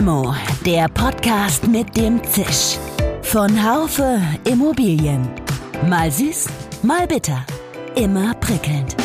[0.00, 0.34] Limo,
[0.64, 2.78] der Podcast mit dem Zisch.
[3.20, 4.18] Von Haufe
[4.50, 5.28] Immobilien.
[5.90, 6.48] Mal süß,
[6.82, 7.44] mal bitter.
[7.96, 8.96] Immer prickelnd.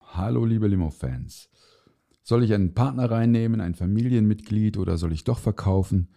[0.00, 1.50] Hallo liebe Limo-Fans.
[2.22, 6.08] Soll ich einen Partner reinnehmen, ein Familienmitglied oder soll ich doch verkaufen?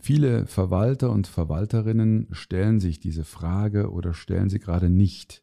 [0.00, 5.42] Viele Verwalter und Verwalterinnen stellen sich diese Frage oder stellen sie gerade nicht.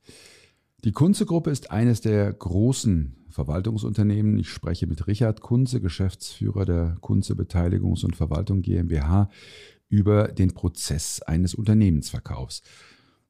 [0.86, 4.38] Die Kunze-Gruppe ist eines der großen Verwaltungsunternehmen.
[4.38, 9.32] Ich spreche mit Richard Kunze, Geschäftsführer der Kunze Beteiligungs- und Verwaltung GmbH,
[9.90, 12.62] über den Prozess eines Unternehmensverkaufs.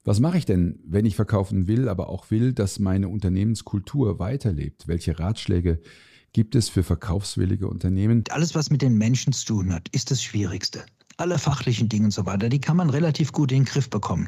[0.04, 4.90] Was mache ich denn, wenn ich verkaufen will, aber auch will, dass meine Unternehmenskultur weiterlebt?
[4.90, 5.80] Welche Ratschläge
[6.34, 8.26] gibt es für verkaufswillige Unternehmen?
[8.32, 10.84] Alles, was mit den Menschen zu tun hat, ist das Schwierigste
[11.18, 14.28] alle fachlichen Dinge und so weiter, die kann man relativ gut in den Griff bekommen.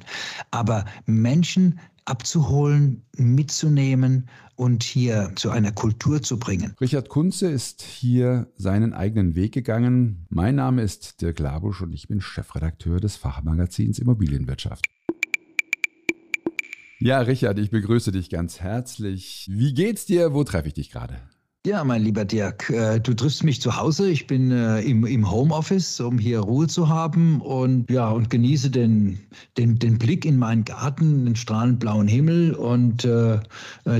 [0.52, 6.74] Aber Menschen abzuholen, mitzunehmen und hier zu einer Kultur zu bringen.
[6.80, 10.26] Richard Kunze ist hier seinen eigenen Weg gegangen.
[10.30, 14.86] Mein Name ist Dirk Labusch und ich bin Chefredakteur des Fachmagazins Immobilienwirtschaft.
[17.00, 19.48] Ja, Richard, ich begrüße dich ganz herzlich.
[19.52, 20.34] Wie geht's dir?
[20.34, 21.22] Wo treffe ich dich gerade?
[21.66, 24.10] Ja, mein lieber Dirk, äh, du triffst mich zu Hause.
[24.10, 29.20] Ich bin äh, im, Homeoffice, um hier Ruhe zu haben und ja, und genieße den,
[29.58, 33.40] den, den Blick in meinen Garten, den strahlend blauen Himmel und äh,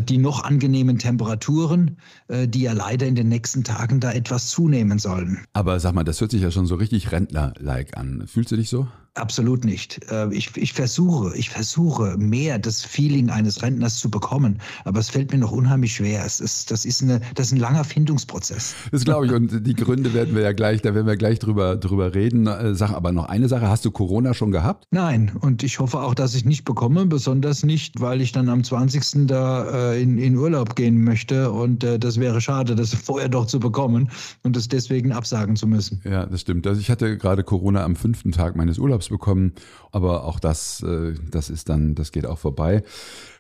[0.02, 1.98] die noch angenehmen Temperaturen,
[2.30, 5.40] die ja leider in den nächsten Tagen da etwas zunehmen sollen.
[5.54, 8.24] Aber sag mal, das hört sich ja schon so richtig Rentner-like an.
[8.28, 8.88] Fühlst du dich so?
[9.18, 10.00] Absolut nicht.
[10.12, 15.10] Äh, ich, ich versuche, ich versuche mehr das Feeling eines Rentners zu bekommen, aber es
[15.10, 16.24] fällt mir noch unheimlich schwer.
[16.24, 18.76] Es ist, das, ist eine, das ist ein langer Findungsprozess.
[18.92, 21.78] Das glaube ich und die Gründe werden wir ja gleich, da werden wir gleich drüber,
[21.78, 22.46] drüber reden.
[22.46, 24.86] Äh, sag aber noch eine Sache, hast du Corona schon gehabt?
[24.92, 28.64] Nein und ich hoffe auch, dass ich nicht bekomme, besonders nicht, weil ich dann am
[28.64, 29.28] 20.
[29.28, 33.60] da äh, in, in Urlaub gehen möchte und das wäre schade, das vorher doch zu
[33.60, 34.10] bekommen
[34.44, 36.02] und das deswegen absagen zu müssen.
[36.04, 36.68] Ja, das stimmt.
[36.68, 39.54] Also ich hatte gerade Corona am fünften Tag meines Urlaubs bekommen.
[39.92, 42.84] Aber auch das, äh, das ist dann, das geht auch vorbei.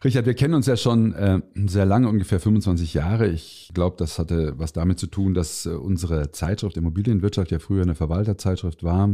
[0.03, 3.27] Richard, wir kennen uns ja schon äh, sehr lange, ungefähr 25 Jahre.
[3.27, 7.83] Ich glaube, das hatte was damit zu tun, dass äh, unsere Zeitschrift Immobilienwirtschaft ja früher
[7.83, 9.09] eine Verwalterzeitschrift war.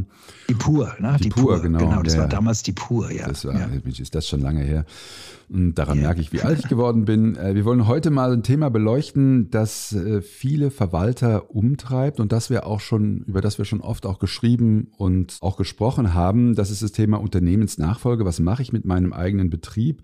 [0.50, 1.16] Die Pur, ne?
[1.18, 1.80] Die, die Pur, genau.
[1.80, 3.28] Genau, das ja, war damals die Pur, ja.
[3.28, 3.68] Das war, ja.
[3.86, 4.86] ist das schon lange her.
[5.50, 6.04] Und daran ja.
[6.04, 7.36] merke ich, wie alt ich geworden bin.
[7.36, 12.80] Wir wollen heute mal ein Thema beleuchten, das viele Verwalter umtreibt und das wir auch
[12.80, 16.43] schon, über das wir schon oft auch geschrieben und auch gesprochen haben.
[16.52, 18.26] Das ist das Thema Unternehmensnachfolge.
[18.26, 20.04] Was mache ich mit meinem eigenen Betrieb?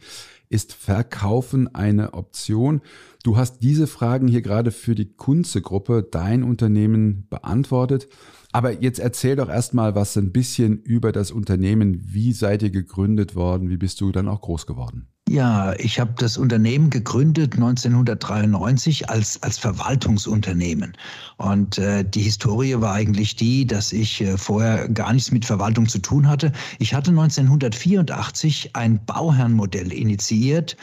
[0.49, 2.81] Ist Verkaufen eine Option?
[3.23, 8.07] Du hast diese Fragen hier gerade für die Kunze-Gruppe, dein Unternehmen, beantwortet.
[8.51, 12.01] Aber jetzt erzähl doch erstmal was ein bisschen über das Unternehmen.
[12.05, 13.69] Wie seid ihr gegründet worden?
[13.69, 15.07] Wie bist du dann auch groß geworden?
[15.29, 20.97] Ja, ich habe das Unternehmen gegründet 1993 als, als Verwaltungsunternehmen.
[21.37, 25.87] Und äh, die Historie war eigentlich die, dass ich äh, vorher gar nichts mit Verwaltung
[25.87, 26.51] zu tun hatte.
[26.79, 30.75] Ich hatte 1984 ein Bauherrenmodell initiiert.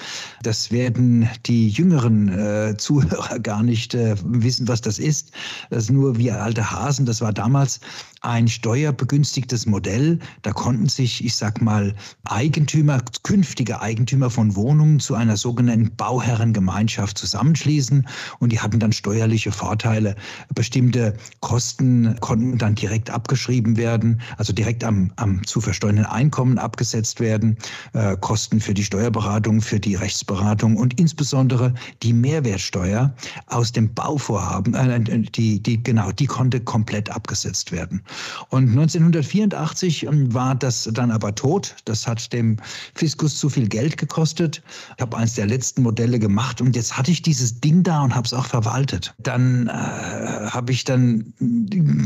[0.44, 5.32] Das werden die jüngeren äh, Zuhörer gar nicht äh, wissen, was das ist.
[5.70, 7.04] Das ist nur wie alte Hasen.
[7.04, 7.80] Das war damals
[8.22, 10.18] ein steuerbegünstigtes Modell.
[10.42, 11.94] Da konnten sich, ich sag mal,
[12.24, 18.06] Eigentümer, künftige Eigentümer von Wohnungen zu einer sogenannten Bauherrengemeinschaft zusammenschließen
[18.38, 20.16] und die hatten dann steuerliche Vorteile.
[20.54, 27.20] Bestimmte Kosten konnten dann direkt abgeschrieben werden, also direkt am, am zu versteuernden Einkommen abgesetzt
[27.20, 27.56] werden.
[27.92, 33.14] Äh, Kosten für die Steuerberatung, für die Rechtsberatung und insbesondere die Mehrwertsteuer
[33.46, 38.02] aus dem Bauvorhaben, äh, die, die, genau, die konnte komplett abgesetzt werden.
[38.48, 41.74] Und 1984 ähm, war das dann aber tot.
[41.84, 42.56] Das hat dem
[42.94, 44.62] Fiskus zu viel Geld gekostet.
[44.96, 48.14] Ich habe eines der letzten Modelle gemacht und jetzt hatte ich dieses Ding da und
[48.14, 49.14] habe es auch verwaltet.
[49.18, 51.32] Dann äh, habe ich dann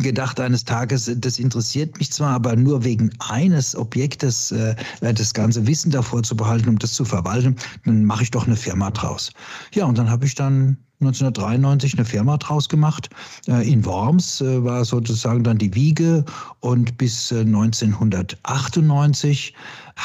[0.02, 5.66] gedacht eines Tages, das interessiert mich zwar, aber nur wegen eines Objektes äh, das ganze
[5.66, 9.32] Wissen davor zu behalten, um das zu verwalten, dann mache ich doch eine Firma draus.
[9.74, 13.10] Ja, und dann habe ich dann 1993 eine Firma draus gemacht.
[13.48, 16.24] Äh, in Worms äh, war sozusagen dann die Wiege
[16.60, 19.56] und bis 1998 äh,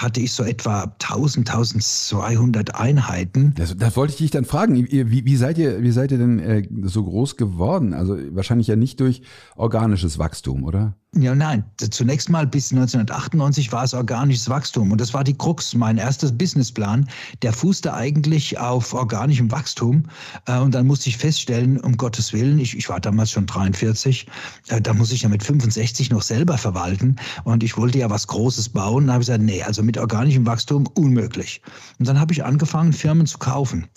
[0.02, 3.54] hatte ich so etwa 1000, 1200 Einheiten.
[3.56, 4.76] Das, das wollte ich dich dann fragen.
[4.76, 7.94] Wie, wie, seid ihr, wie seid ihr denn äh, so groß geworden?
[7.94, 9.22] Also wahrscheinlich ja nicht durch
[9.56, 10.96] organisches Wachstum, oder?
[11.18, 11.64] Ja, nein.
[11.78, 14.92] Zunächst mal bis 1998 war es organisches Wachstum.
[14.92, 15.74] Und das war die Krux.
[15.74, 17.08] Mein erster Businessplan,
[17.42, 20.04] der fußte eigentlich auf organischem Wachstum.
[20.46, 24.28] Äh, und dann musste ich feststellen, um Gottes Willen, ich, ich war damals schon 43,
[24.68, 27.16] äh, da muss ich ja mit 65 noch selber verwalten.
[27.46, 29.08] Und ich wollte ja was Großes bauen.
[29.08, 31.62] Da habe ich gesagt, nee, also mit organischem Wachstum unmöglich.
[32.00, 33.88] Und dann habe ich angefangen, Firmen zu kaufen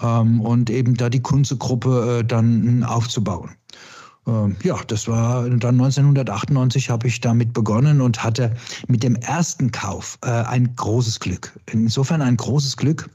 [0.00, 3.50] ähm, und eben da die Kunze-Gruppe äh, dann aufzubauen.
[4.26, 8.54] Ähm, ja, das war dann 1998 habe ich damit begonnen und hatte
[8.86, 11.58] mit dem ersten Kauf äh, ein großes Glück.
[11.70, 13.08] Insofern ein großes Glück,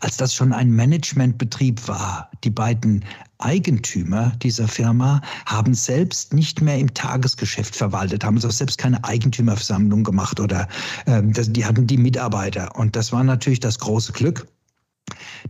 [0.00, 2.30] als das schon ein Managementbetrieb war.
[2.44, 3.04] Die beiden
[3.38, 10.04] Eigentümer dieser Firma haben selbst nicht mehr im Tagesgeschäft verwaltet, haben also selbst keine Eigentümerversammlung
[10.04, 10.68] gemacht oder
[11.06, 12.76] äh, die hatten die Mitarbeiter.
[12.76, 14.46] Und das war natürlich das große Glück,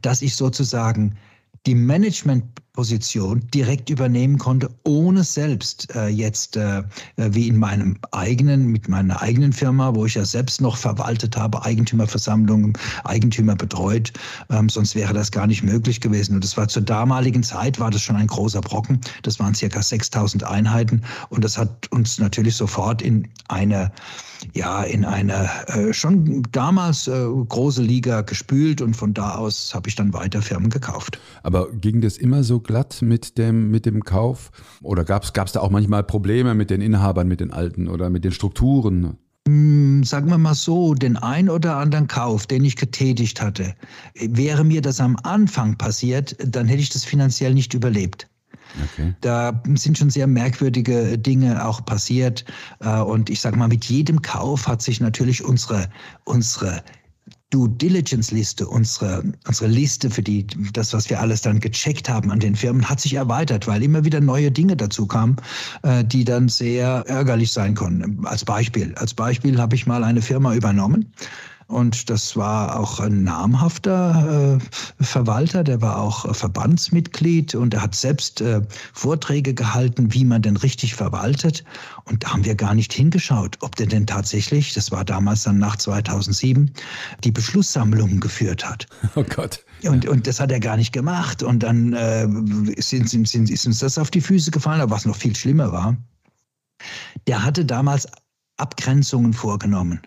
[0.03, 1.17] dass ich sozusagen
[1.66, 6.84] die Managementposition direkt übernehmen konnte, ohne selbst äh, jetzt äh,
[7.16, 11.64] wie in meinem eigenen, mit meiner eigenen Firma, wo ich ja selbst noch verwaltet habe,
[11.64, 12.74] Eigentümerversammlungen,
[13.04, 14.12] Eigentümer betreut.
[14.50, 16.36] Ähm, sonst wäre das gar nicht möglich gewesen.
[16.36, 19.00] Und das war zur damaligen Zeit, war das schon ein großer Brocken.
[19.22, 21.02] Das waren circa 6000 Einheiten.
[21.30, 23.90] Und das hat uns natürlich sofort in eine
[24.54, 29.88] ja in eine äh, schon damals äh, große Liga gespült und von da aus habe
[29.88, 31.19] ich dann weiter Firmen gekauft.
[31.43, 34.50] Aber ging das immer so glatt mit dem, mit dem Kauf?
[34.82, 38.25] Oder gab es da auch manchmal Probleme mit den Inhabern, mit den Alten oder mit
[38.25, 39.19] den Strukturen?
[39.46, 43.75] Hm, sagen wir mal so, den ein oder anderen Kauf, den ich getätigt hatte,
[44.14, 48.28] wäre mir das am Anfang passiert, dann hätte ich das finanziell nicht überlebt.
[48.92, 49.14] Okay.
[49.20, 52.44] Da sind schon sehr merkwürdige Dinge auch passiert.
[52.80, 55.88] Äh, und ich sage mal, mit jedem Kauf hat sich natürlich unsere,
[56.24, 56.82] unsere
[57.50, 62.32] Due Diligence Liste, unsere, unsere Liste für die, das, was wir alles dann gecheckt haben
[62.32, 65.36] an den Firmen, hat sich erweitert, weil immer wieder neue Dinge dazu kamen,
[65.82, 68.26] äh, die dann sehr ärgerlich sein konnten.
[68.26, 71.12] Als Beispiel, als Beispiel habe ich mal eine Firma übernommen
[71.68, 74.58] und das war auch ein namhafter
[75.00, 80.24] äh, Verwalter, der war auch äh, Verbandsmitglied und er hat selbst äh, Vorträge gehalten, wie
[80.24, 81.64] man denn richtig verwaltet.
[82.04, 85.58] Und da haben wir gar nicht hingeschaut, ob der denn tatsächlich, das war damals dann
[85.58, 86.70] nach 2007,
[87.24, 88.86] die Beschlusssammlungen geführt hat.
[89.19, 89.64] Oh Gott.
[89.82, 91.42] Und, und das hat er gar nicht gemacht.
[91.42, 92.28] Und dann äh,
[92.78, 95.72] sind, sind, sind, ist uns das auf die Füße gefallen, aber was noch viel schlimmer
[95.72, 95.96] war,
[97.26, 98.06] der hatte damals
[98.58, 100.00] Abgrenzungen vorgenommen.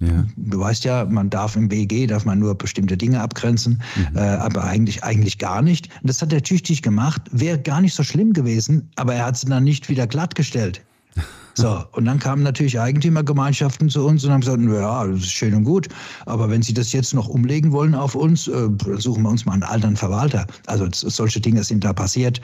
[0.00, 0.24] Ja.
[0.36, 4.16] Du weißt ja, man darf im BEG, darf man nur bestimmte Dinge abgrenzen, mhm.
[4.16, 5.88] äh, aber eigentlich, eigentlich gar nicht.
[6.00, 9.36] Und das hat er tüchtig gemacht, wäre gar nicht so schlimm gewesen, aber er hat
[9.36, 10.82] sie dann nicht wieder glattgestellt.
[11.54, 15.54] So, und dann kamen natürlich Eigentümergemeinschaften zu uns und haben gesagt, ja, das ist schön
[15.54, 15.88] und gut,
[16.26, 19.54] aber wenn Sie das jetzt noch umlegen wollen auf uns, äh, suchen wir uns mal
[19.54, 20.46] einen anderen Verwalter.
[20.66, 22.40] Also solche Dinge sind da passiert,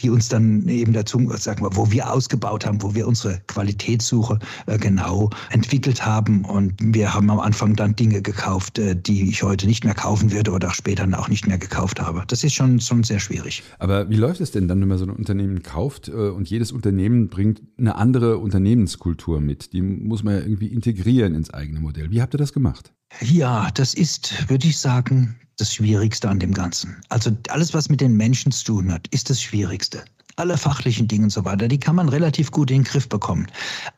[0.00, 4.38] die uns dann eben dazu, sagen wir, wo wir ausgebaut haben, wo wir unsere Qualitätssuche
[4.66, 9.42] äh, genau entwickelt haben und wir haben am Anfang dann Dinge gekauft, äh, die ich
[9.42, 12.24] heute nicht mehr kaufen würde oder auch später auch nicht mehr gekauft habe.
[12.26, 13.62] Das ist schon, schon sehr schwierig.
[13.78, 16.72] Aber wie läuft es denn dann, wenn man so ein Unternehmen kauft äh, und jedes
[16.72, 19.72] Unternehmen bringt eine andere Unternehmenskultur mit.
[19.72, 22.10] Die muss man ja irgendwie integrieren ins eigene Modell.
[22.10, 22.92] Wie habt ihr das gemacht?
[23.20, 26.96] Ja, das ist, würde ich sagen, das Schwierigste an dem Ganzen.
[27.08, 30.04] Also alles, was mit den Menschen zu tun hat, ist das Schwierigste.
[30.36, 33.46] Alle fachlichen Dinge und so weiter, die kann man relativ gut in den Griff bekommen.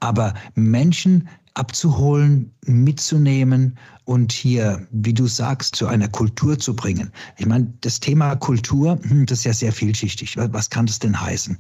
[0.01, 3.77] Aber Menschen abzuholen, mitzunehmen
[4.09, 7.13] und hier, wie du sagst, zu einer Kultur zu bringen.
[7.37, 10.35] Ich meine, das Thema Kultur, hm, das ist ja sehr vielschichtig.
[10.39, 11.59] Was kann das denn heißen?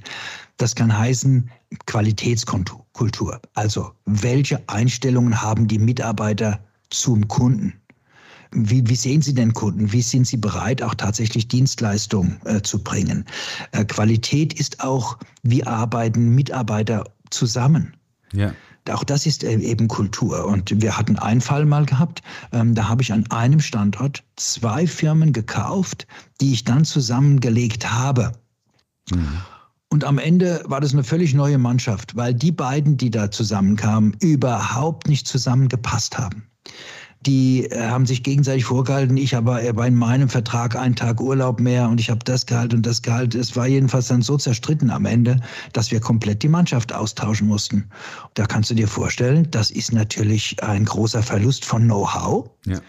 [0.56, 1.50] Das kann heißen
[1.84, 3.38] Qualitätskultur.
[3.52, 6.58] Also, welche Einstellungen haben die Mitarbeiter
[6.88, 7.74] zum Kunden?
[8.52, 9.92] Wie, wie, sehen Sie den Kunden?
[9.92, 13.26] Wie sind Sie bereit, auch tatsächlich Dienstleistungen äh, zu bringen?
[13.72, 17.94] Äh, Qualität ist auch, wie arbeiten Mitarbeiter zusammen?
[18.32, 18.54] Ja.
[18.90, 20.46] Auch das ist äh, eben Kultur.
[20.46, 24.86] Und wir hatten einen Fall mal gehabt, ähm, da habe ich an einem Standort zwei
[24.86, 26.06] Firmen gekauft,
[26.40, 28.32] die ich dann zusammengelegt habe.
[29.10, 29.40] Mhm.
[29.90, 34.16] Und am Ende war das eine völlig neue Mannschaft, weil die beiden, die da zusammenkamen,
[34.20, 36.48] überhaupt nicht zusammengepasst haben
[37.28, 39.16] die äh, haben sich gegenseitig vorgehalten.
[39.18, 42.86] Ich war in meinem Vertrag einen Tag Urlaub mehr und ich habe das Gehalt und
[42.86, 43.34] das Gehalt.
[43.34, 45.38] Es war jedenfalls dann so zerstritten am Ende,
[45.74, 47.90] dass wir komplett die Mannschaft austauschen mussten.
[48.32, 52.48] Da kannst du dir vorstellen, das ist natürlich ein großer Verlust von Know-how.
[52.64, 52.80] Ja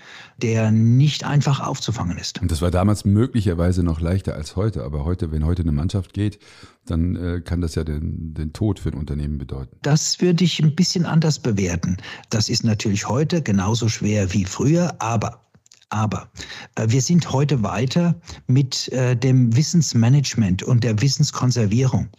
[0.43, 2.41] der nicht einfach aufzufangen ist.
[2.41, 6.13] Und das war damals möglicherweise noch leichter als heute, aber heute, wenn heute eine Mannschaft
[6.13, 6.39] geht,
[6.85, 9.77] dann äh, kann das ja den, den Tod für ein Unternehmen bedeuten.
[9.81, 11.97] Das würde ich ein bisschen anders bewerten.
[12.29, 15.41] Das ist natürlich heute genauso schwer wie früher, aber
[15.89, 16.29] aber
[16.75, 18.15] äh, wir sind heute weiter
[18.47, 22.09] mit äh, dem Wissensmanagement und der Wissenskonservierung.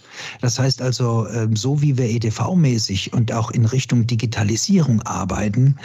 [0.41, 5.77] Das heißt also, äh, so wie wir EDV-mäßig und auch in Richtung Digitalisierung arbeiten,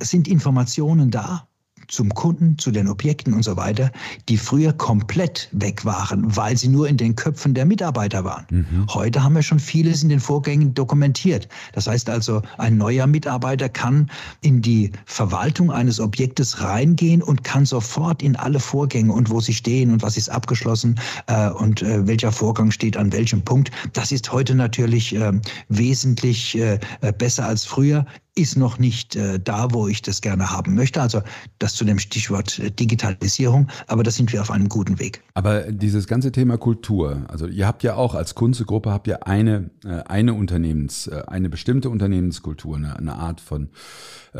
[0.00, 1.46] sind Informationen da
[1.88, 3.90] zum Kunden, zu den Objekten und so weiter,
[4.28, 8.46] die früher komplett weg waren, weil sie nur in den Köpfen der Mitarbeiter waren.
[8.50, 8.86] Mhm.
[8.92, 11.48] Heute haben wir schon vieles in den Vorgängen dokumentiert.
[11.72, 14.10] Das heißt also, ein neuer Mitarbeiter kann
[14.40, 19.54] in die Verwaltung eines Objektes reingehen und kann sofort in alle Vorgänge und wo sie
[19.54, 23.70] stehen und was ist abgeschlossen äh, und äh, welcher Vorgang steht an welchem Punkt.
[23.92, 25.32] Das ist heute natürlich äh,
[25.68, 26.78] wesentlich äh,
[27.18, 31.00] besser als früher ist noch nicht äh, da, wo ich das gerne haben möchte.
[31.00, 31.22] Also
[31.58, 35.22] das zu dem Stichwort äh, Digitalisierung, aber da sind wir auf einem guten Weg.
[35.34, 39.70] Aber dieses ganze Thema Kultur, also ihr habt ja auch als Kunstgruppe habt ihr eine,
[39.84, 43.68] äh, eine Unternehmens, äh, eine bestimmte Unternehmenskultur, eine, eine Art von,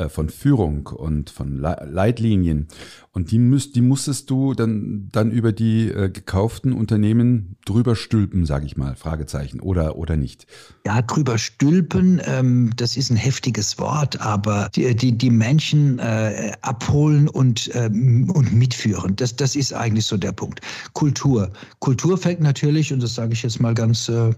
[0.09, 2.67] von Führung und von Leitlinien.
[3.15, 8.45] Und die, müsst, die musstest du dann, dann über die äh, gekauften Unternehmen drüber stülpen,
[8.45, 10.49] sage ich mal, Fragezeichen, oder, oder nicht?
[10.85, 16.55] Ja, drüber stülpen, ähm, das ist ein heftiges Wort, aber die, die, die Menschen äh,
[16.63, 20.61] abholen und, ähm, und mitführen, das, das ist eigentlich so der Punkt.
[20.93, 21.53] Kultur.
[21.79, 24.33] Kultur fängt natürlich, und das sage ich jetzt mal ganz äh,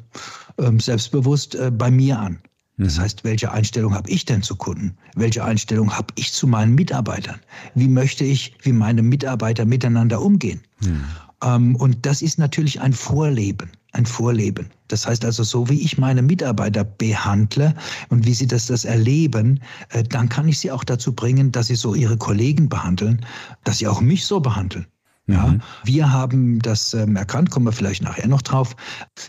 [0.58, 2.40] ähm, selbstbewusst, äh, bei mir an.
[2.78, 3.02] Das mhm.
[3.02, 4.96] heißt, welche Einstellung habe ich denn zu Kunden?
[5.14, 7.40] Welche Einstellung habe ich zu meinen Mitarbeitern?
[7.74, 10.60] Wie möchte ich, wie meine Mitarbeiter miteinander umgehen?
[10.80, 11.04] Mhm.
[11.42, 14.70] Ähm, und das ist natürlich ein Vorleben, ein Vorleben.
[14.88, 17.74] Das heißt also, so wie ich meine Mitarbeiter behandle
[18.10, 21.68] und wie sie das, das erleben, äh, dann kann ich sie auch dazu bringen, dass
[21.68, 23.24] sie so ihre Kollegen behandeln,
[23.64, 24.86] dass sie auch mich so behandeln.
[25.28, 25.60] Ja, mhm.
[25.82, 28.76] wir haben das ähm, erkannt, kommen wir vielleicht nachher noch drauf.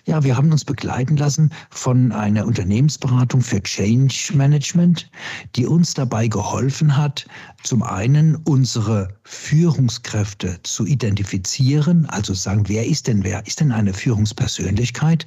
[0.06, 5.10] Ja, wir haben uns begleiten lassen von einer Unternehmensberatung für Change Management,
[5.56, 7.26] die uns dabei geholfen hat,
[7.64, 13.46] zum einen unsere Führungskräfte zu identifizieren, also sagen, wer ist denn wer?
[13.48, 15.26] Ist denn eine Führungspersönlichkeit?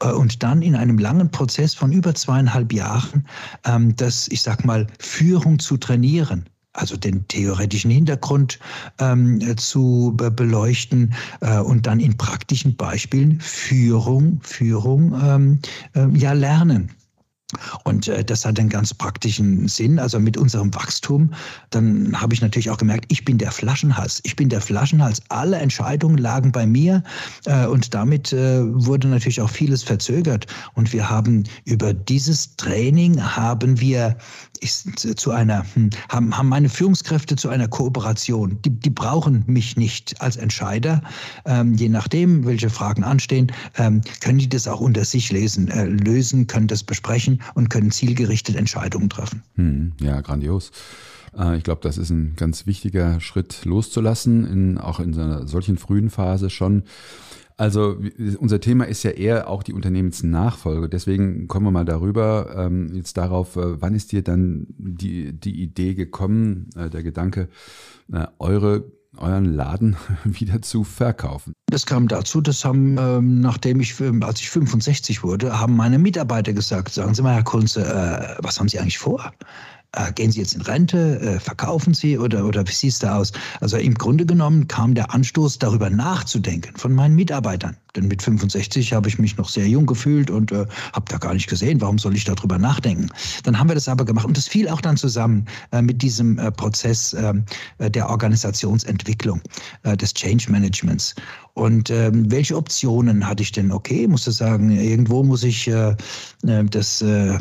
[0.00, 3.26] Äh, und dann in einem langen Prozess von über zweieinhalb Jahren,
[3.64, 8.58] ähm, das, ich sag mal, Führung zu trainieren also den theoretischen Hintergrund
[8.98, 15.58] ähm, zu be beleuchten äh, und dann in praktischen Beispielen Führung, Führung ähm,
[15.94, 16.90] äh, ja lernen.
[17.84, 19.98] Und äh, das hat einen ganz praktischen Sinn.
[19.98, 21.32] Also mit unserem Wachstum,
[21.70, 24.20] dann habe ich natürlich auch gemerkt, ich bin der Flaschenhals.
[24.24, 25.20] Ich bin der Flaschenhals.
[25.28, 27.02] Alle Entscheidungen lagen bei mir
[27.46, 30.46] äh, und damit äh, wurde natürlich auch vieles verzögert.
[30.74, 34.16] Und wir haben über dieses Training haben wir
[34.60, 38.58] ist zu einer, hm, haben, haben meine Führungskräfte zu einer Kooperation.
[38.64, 41.02] Die, die brauchen mich nicht als Entscheider.
[41.44, 45.84] Ähm, je nachdem, welche Fragen anstehen, ähm, können die das auch unter sich lesen, äh,
[45.84, 49.42] lösen, können das besprechen und können zielgerichtet Entscheidungen treffen.
[49.56, 50.70] Hm, ja, grandios.
[51.36, 55.78] Äh, ich glaube, das ist ein ganz wichtiger Schritt loszulassen, in, auch in einer solchen
[55.78, 56.84] frühen Phase schon.
[57.60, 57.98] Also
[58.38, 60.88] unser Thema ist ja eher auch die Unternehmensnachfolge.
[60.88, 65.62] Deswegen kommen wir mal darüber ähm, jetzt darauf, äh, wann ist dir dann die, die
[65.62, 67.50] Idee gekommen, äh, der Gedanke,
[68.10, 71.52] äh, eure euren Laden wieder zu verkaufen?
[71.66, 76.54] Das kam dazu, das haben, ähm, nachdem ich, als ich 65 wurde, haben meine Mitarbeiter
[76.54, 79.34] gesagt, sagen Sie mal, Herr Kunze, äh, was haben Sie eigentlich vor?
[79.92, 83.16] Äh, gehen Sie jetzt in Rente, äh, verkaufen Sie oder, oder wie sieht es da
[83.16, 83.32] aus?
[83.60, 87.76] Also im Grunde genommen kam der Anstoß, darüber nachzudenken von meinen Mitarbeitern.
[87.96, 91.34] Denn mit 65 habe ich mich noch sehr jung gefühlt und äh, habe da gar
[91.34, 93.08] nicht gesehen, warum soll ich darüber nachdenken.
[93.42, 96.38] Dann haben wir das aber gemacht und das fiel auch dann zusammen äh, mit diesem
[96.38, 97.44] äh, Prozess ähm,
[97.78, 99.40] äh, der Organisationsentwicklung,
[99.82, 101.16] äh, des Change Managements.
[101.54, 103.72] Und ähm, welche Optionen hatte ich denn?
[103.72, 105.96] Okay, musste sagen, irgendwo muss ich äh,
[106.46, 107.38] äh das äh,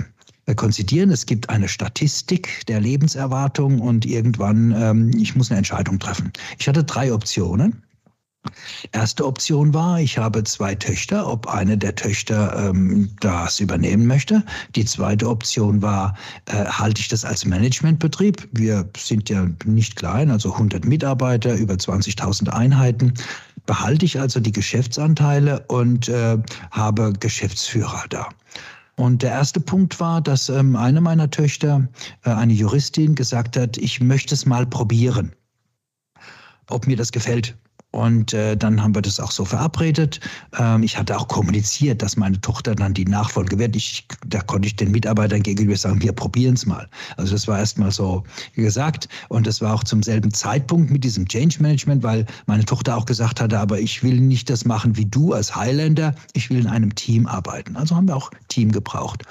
[0.55, 1.11] konzidieren.
[1.11, 6.31] Es gibt eine Statistik der Lebenserwartung und irgendwann, ähm, ich muss eine Entscheidung treffen.
[6.57, 7.83] Ich hatte drei Optionen.
[8.93, 14.43] Erste Option war, ich habe zwei Töchter, ob eine der Töchter ähm, das übernehmen möchte.
[14.75, 16.15] Die zweite Option war,
[16.45, 18.47] äh, halte ich das als Managementbetrieb?
[18.53, 23.13] Wir sind ja nicht klein, also 100 Mitarbeiter, über 20.000 Einheiten.
[23.65, 26.37] Behalte ich also die Geschäftsanteile und äh,
[26.71, 28.29] habe Geschäftsführer da.
[28.99, 31.87] Und der erste Punkt war, dass ähm, eine meiner Töchter,
[32.25, 35.33] äh, eine Juristin, gesagt hat, ich möchte es mal probieren,
[36.67, 37.57] ob mir das gefällt.
[37.91, 40.19] Und äh, dann haben wir das auch so verabredet.
[40.59, 43.75] Ähm, ich hatte auch kommuniziert, dass meine Tochter dann die Nachfolge wird.
[43.75, 46.87] Ich, da konnte ich den Mitarbeitern gegenüber sagen, wir probieren es mal.
[47.17, 48.23] Also das war erstmal so
[48.55, 49.09] gesagt.
[49.29, 53.05] Und das war auch zum selben Zeitpunkt mit diesem Change Management, weil meine Tochter auch
[53.05, 56.13] gesagt hatte, aber ich will nicht das machen wie du als Highlander.
[56.33, 57.75] Ich will in einem Team arbeiten.
[57.75, 59.23] Also haben wir auch Team gebraucht.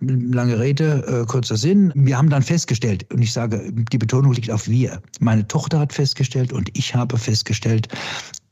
[0.00, 1.90] Lange Rede, äh, kurzer Sinn.
[1.94, 5.00] Wir haben dann festgestellt, und ich sage, die Betonung liegt auf wir.
[5.20, 7.88] Meine Tochter hat festgestellt und ich habe festgestellt,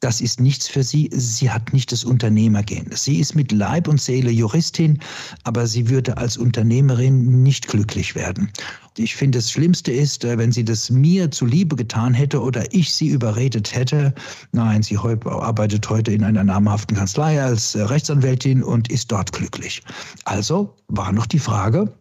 [0.02, 1.08] das ist nichts für sie.
[1.12, 2.90] Sie hat nicht das Unternehmergehen.
[2.92, 4.98] Sie ist mit Leib und Seele Juristin,
[5.44, 8.50] aber sie würde als Unternehmerin nicht glücklich werden.
[8.96, 12.92] Ich finde, das Schlimmste ist, äh, wenn sie das mir zuliebe getan hätte oder ich
[12.92, 14.12] sie überredet hätte.
[14.50, 19.82] Nein, sie arbeitet heute in einer namhaften Kanzlei als äh, Rechtsanwältin und ist dort glücklich.
[20.24, 21.92] Also war noch die Frage,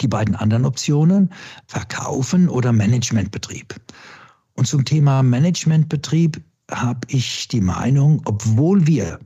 [0.00, 1.30] die beiden anderen Optionen,
[1.66, 3.74] Verkaufen oder Managementbetrieb.
[4.54, 9.18] Und zum Thema Managementbetrieb habe ich die Meinung, obwohl wir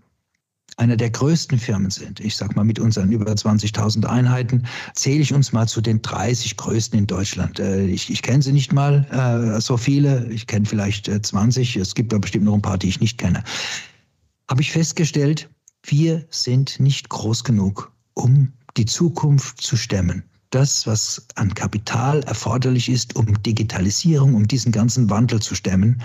[0.76, 5.32] einer der größten Firmen sind, ich sage mal mit unseren über 20.000 Einheiten, zähle ich
[5.32, 7.60] uns mal zu den 30 größten in Deutschland.
[7.60, 11.80] Äh, ich, ich kenne sie nicht mal äh, so viele, ich kenne vielleicht 20, äh,
[11.80, 13.44] es gibt aber bestimmt noch ein paar, die ich nicht kenne.
[14.50, 15.48] Habe ich festgestellt,
[15.84, 20.24] wir sind nicht groß genug, um die Zukunft zu stemmen
[20.54, 26.00] das, was an Kapital erforderlich ist, um Digitalisierung, um diesen ganzen Wandel zu stemmen,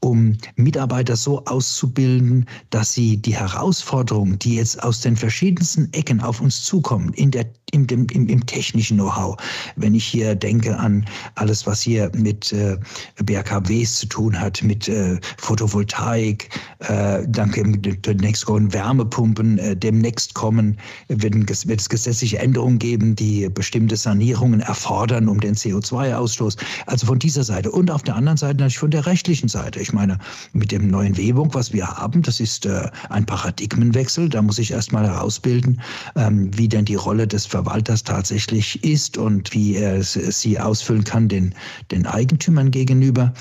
[0.00, 6.40] um Mitarbeiter so auszubilden, dass sie die Herausforderungen, die jetzt aus den verschiedensten Ecken auf
[6.40, 9.36] uns zukommen, in der, im, im, im technischen Know-how,
[9.76, 11.04] wenn ich hier denke an
[11.36, 12.76] alles, was hier mit äh,
[13.24, 16.50] BRKWs zu tun hat, mit äh, Photovoltaik,
[16.80, 20.76] äh, danke demnächst kommen Wärmepumpen, äh, demnächst kommen,
[21.08, 26.56] wird, wird es gesetzliche Änderungen geben, die bestimmt bestimmte Sanierungen erfordern, um den CO2-Ausstoß.
[26.86, 27.70] Also von dieser Seite.
[27.70, 29.80] Und auf der anderen Seite natürlich von der rechtlichen Seite.
[29.80, 30.18] Ich meine,
[30.52, 34.28] mit dem neuen Webung, was wir haben, das ist äh, ein Paradigmenwechsel.
[34.28, 35.80] Da muss ich erstmal herausbilden,
[36.16, 41.28] ähm, wie denn die Rolle des Verwalters tatsächlich ist und wie er sie ausfüllen kann
[41.28, 41.54] den,
[41.92, 43.32] den Eigentümern gegenüber.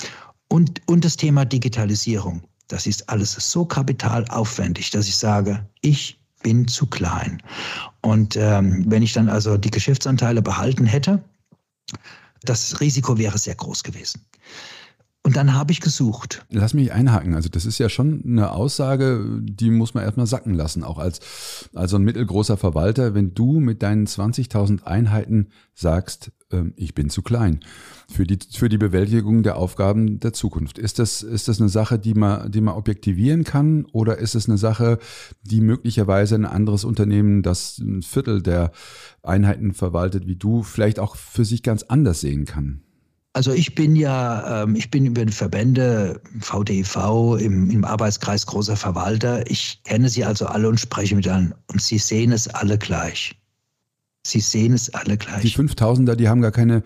[0.47, 2.43] Und, und das Thema Digitalisierung.
[2.67, 7.41] Das ist alles so kapitalaufwendig, dass ich sage, ich bin zu klein.
[8.01, 11.23] Und ähm, wenn ich dann also die Geschäftsanteile behalten hätte,
[12.43, 14.21] das Risiko wäre sehr groß gewesen.
[15.23, 16.45] Und dann habe ich gesucht.
[16.51, 17.33] Lass mich einhaken.
[17.33, 21.19] Also das ist ja schon eine Aussage, die muss man erstmal sacken lassen, auch als,
[21.73, 26.31] als ein mittelgroßer Verwalter, wenn du mit deinen 20.000 Einheiten sagst,
[26.75, 27.59] ich bin zu klein
[28.11, 30.77] für die, für die Bewältigung der Aufgaben der Zukunft.
[30.77, 34.47] Ist das, ist das eine Sache, die man, die man objektivieren kann oder ist es
[34.47, 34.99] eine Sache,
[35.43, 38.71] die möglicherweise ein anderes Unternehmen, das ein Viertel der
[39.23, 42.81] Einheiten verwaltet wie du, vielleicht auch für sich ganz anders sehen kann?
[43.33, 48.77] Also ich bin ja, ähm, ich bin über die Verbände VDV im, im Arbeitskreis großer
[48.77, 49.49] Verwalter.
[49.51, 53.35] Ich kenne sie also alle und spreche mit allen und sie sehen es alle gleich.
[54.25, 55.41] Sie sehen es alle gleich.
[55.41, 56.83] Die 5000er, die haben gar keine,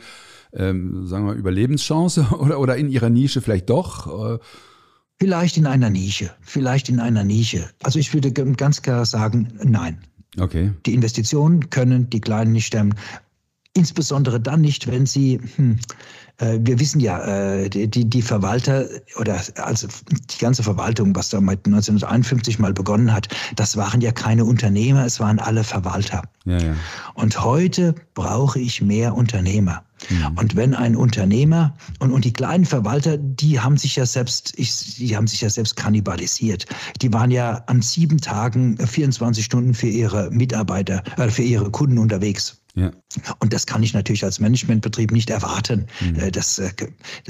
[0.54, 4.36] ähm, sagen wir, Überlebenschance oder, oder in ihrer Nische vielleicht doch?
[4.36, 4.39] Äh.
[5.19, 7.69] Vielleicht in einer Nische, vielleicht in einer Nische.
[7.84, 9.99] Also ich würde ganz klar sagen, nein.
[10.38, 10.71] Okay.
[10.86, 12.95] Die Investitionen können die Kleinen nicht stemmen.
[13.73, 15.78] Insbesondere dann nicht, wenn sie, hm,
[16.39, 18.86] wir wissen ja, äh, die, die Verwalter
[19.17, 24.12] oder also die ganze Verwaltung, was da mit 1951 mal begonnen hat, das waren ja
[24.12, 26.23] keine Unternehmer, es waren alle Verwalter.
[26.45, 26.75] Ja, ja.
[27.13, 29.84] Und heute brauche ich mehr Unternehmer.
[30.10, 30.38] Mhm.
[30.38, 34.95] Und wenn ein Unternehmer und, und die kleinen Verwalter, die haben sich ja selbst, ich,
[34.95, 36.65] die haben sich ja selbst kannibalisiert.
[37.02, 41.97] Die waren ja an sieben Tagen 24 Stunden für ihre Mitarbeiter, äh, für ihre Kunden
[41.97, 42.58] unterwegs.
[42.75, 42.91] Ja.
[43.39, 45.88] Und das kann ich natürlich als Managementbetrieb nicht erwarten.
[46.01, 46.32] Mhm.
[46.32, 46.71] Das, äh,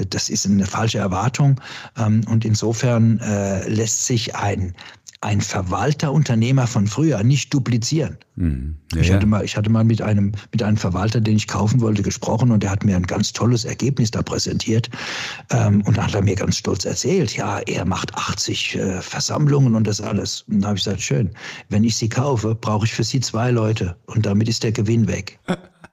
[0.08, 1.60] das ist eine falsche Erwartung.
[1.96, 4.74] Ähm, und insofern äh, lässt sich ein,
[5.22, 8.16] ein Verwalterunternehmer von früher nicht duplizieren.
[8.36, 8.76] Mhm.
[8.94, 11.80] Ja, ich, hatte mal, ich hatte mal mit einem, mit einem Verwalter, den ich kaufen
[11.82, 14.88] wollte, gesprochen und der hat mir ein ganz tolles Ergebnis da präsentiert.
[15.50, 19.86] Ähm, und hat er mir ganz stolz erzählt, ja, er macht 80 äh, Versammlungen und
[19.86, 20.42] das alles.
[20.48, 21.30] Und da habe ich gesagt, schön,
[21.68, 25.06] wenn ich sie kaufe, brauche ich für sie zwei Leute und damit ist der Gewinn
[25.06, 25.38] weg.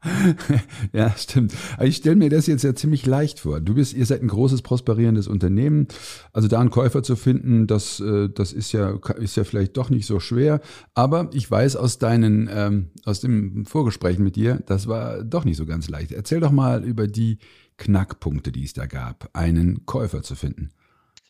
[0.93, 1.53] ja, stimmt.
[1.75, 3.59] Aber ich stelle mir das jetzt ja ziemlich leicht vor.
[3.59, 5.87] Du bist, ihr seid ein großes, prosperierendes Unternehmen.
[6.33, 9.89] Also da einen Käufer zu finden, das, äh, das ist ja, ist ja vielleicht doch
[9.89, 10.61] nicht so schwer.
[10.93, 15.57] Aber ich weiß aus deinen, ähm, aus dem Vorgespräch mit dir, das war doch nicht
[15.57, 16.11] so ganz leicht.
[16.11, 17.39] Erzähl doch mal über die
[17.77, 20.69] Knackpunkte, die es da gab, einen Käufer zu finden.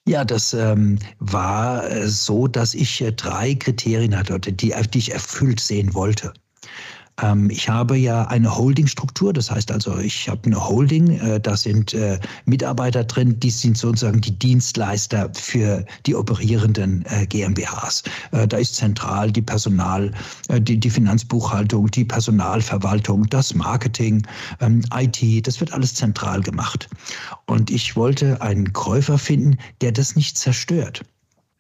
[0.07, 5.11] Ja, das ähm, war äh, so, dass ich äh, drei Kriterien hatte, die, die ich
[5.11, 6.31] erfüllt sehen wollte.
[7.21, 11.57] Ähm, ich habe ja eine Holdingstruktur, das heißt also, ich habe eine Holding, äh, da
[11.57, 18.03] sind äh, Mitarbeiter drin, die sind sozusagen die Dienstleister für die operierenden äh, GmbHs.
[18.31, 20.11] Äh, da ist zentral die Personal,
[20.49, 24.25] äh, die, die Finanzbuchhaltung, die Personalverwaltung, das Marketing,
[24.59, 26.87] ähm, IT, das wird alles zentral gemacht.
[27.47, 31.03] Und ich wollte einen Käufer finden, der das nicht zerstört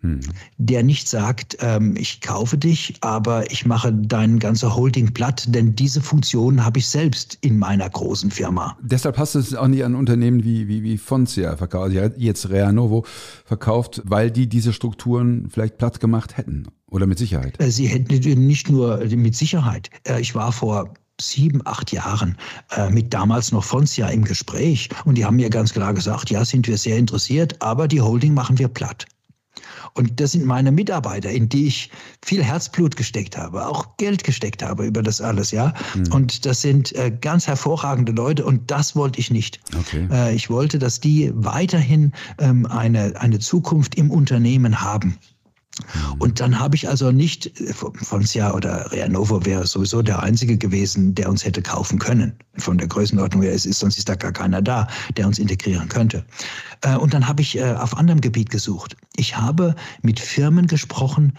[0.01, 0.19] hm.
[0.57, 5.75] der nicht sagt, ähm, ich kaufe dich, aber ich mache dein ganze Holding platt, denn
[5.75, 8.77] diese Funktion habe ich selbst in meiner großen Firma.
[8.81, 12.49] Deshalb hast du es auch nicht an Unternehmen wie, wie, wie Foncia verkauft, also jetzt
[12.49, 13.05] Reanovo
[13.45, 17.59] verkauft, weil die diese Strukturen vielleicht platt gemacht hätten oder mit Sicherheit.
[17.59, 18.13] Äh, sie hätten
[18.47, 19.89] nicht nur mit Sicherheit.
[20.07, 22.37] Äh, ich war vor sieben, acht Jahren
[22.75, 26.45] äh, mit damals noch Foncia im Gespräch und die haben mir ganz klar gesagt, ja,
[26.45, 29.07] sind wir sehr interessiert, aber die Holding machen wir platt.
[29.97, 31.89] Und das sind meine Mitarbeiter, in die ich
[32.23, 35.73] viel Herzblut gesteckt habe, auch Geld gesteckt habe über das alles, ja.
[35.95, 36.13] Mhm.
[36.13, 39.59] Und das sind äh, ganz hervorragende Leute und das wollte ich nicht.
[39.77, 40.07] Okay.
[40.11, 45.17] Äh, ich wollte, dass die weiterhin ähm, eine, eine Zukunft im Unternehmen haben.
[45.79, 46.13] Mhm.
[46.19, 51.29] Und dann habe ich also nicht, Foncia oder Reanovo wäre sowieso der einzige gewesen, der
[51.29, 52.33] uns hätte kaufen können.
[52.57, 55.89] Von der Größenordnung her, es ist, sonst ist da gar keiner da, der uns integrieren
[55.89, 56.25] könnte.
[56.81, 58.95] Äh, und dann habe ich äh, auf anderem Gebiet gesucht.
[59.15, 61.33] Ich habe mit Firmen gesprochen,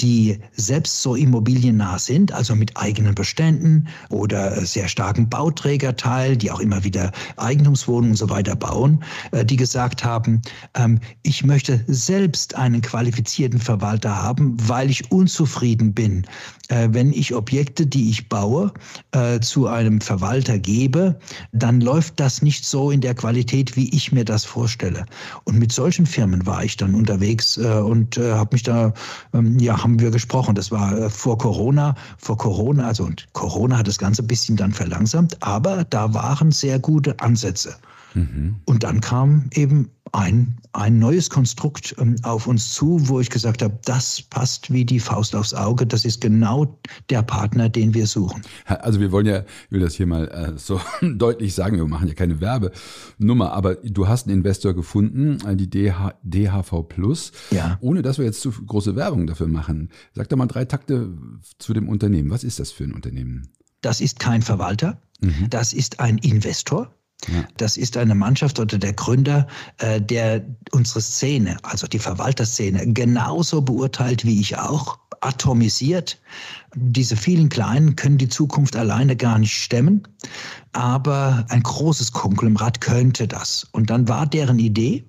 [0.00, 6.60] die selbst so immobiliennah sind, also mit eigenen Beständen oder sehr starken Bauträgerteil, die auch
[6.60, 10.42] immer wieder Eigentumswohnungen und so weiter bauen, äh, die gesagt haben,
[10.74, 16.26] ähm, ich möchte selbst einen qualifizierten Verwalter haben, weil ich unzufrieden bin
[16.68, 18.72] äh, wenn ich Objekte, die ich baue,
[19.12, 21.18] äh, zu einem Verwalter gebe,
[21.52, 25.04] dann läuft das nicht so in der Qualität, wie ich mir das vorstelle.
[25.44, 28.92] Und mit solchen Firmen war ich dann unterwegs und habe mich da,
[29.34, 30.54] ähm, ja, haben wir gesprochen.
[30.54, 31.94] Das war vor Corona.
[32.18, 36.50] Vor Corona, also und Corona hat das Ganze ein bisschen dann verlangsamt, aber da waren
[36.50, 37.76] sehr gute Ansätze.
[38.14, 38.56] Mhm.
[38.64, 43.62] Und dann kam eben ein, ein neues Konstrukt ähm, auf uns zu, wo ich gesagt
[43.62, 45.86] habe, das passt wie die Faust aufs Auge.
[45.86, 46.78] Das ist genau
[47.10, 48.42] der Partner, den wir suchen.
[48.64, 52.06] Also wir wollen ja, ich will das hier mal äh, so deutlich sagen, wir machen
[52.06, 57.78] ja keine Werbenummer, aber du hast einen Investor gefunden, äh, die DH, DHV Plus, ja.
[57.80, 59.90] ohne dass wir jetzt zu große Werbung dafür machen.
[60.12, 61.12] Sag doch mal drei Takte
[61.58, 62.30] zu dem Unternehmen.
[62.30, 63.48] Was ist das für ein Unternehmen?
[63.80, 65.50] Das ist kein Verwalter, mhm.
[65.50, 66.94] das ist ein Investor.
[67.28, 67.44] Ja.
[67.56, 69.46] Das ist eine Mannschaft oder der Gründer,
[69.78, 76.20] äh, der unsere Szene, also die Verwalterszene, genauso beurteilt wie ich auch, atomisiert.
[76.74, 80.06] Diese vielen Kleinen können die Zukunft alleine gar nicht stemmen,
[80.72, 83.66] aber ein großes Konglomerat könnte das.
[83.72, 85.04] Und dann war deren Idee,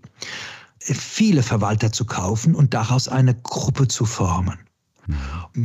[0.79, 4.64] viele Verwalter zu kaufen und daraus eine Gruppe zu formen.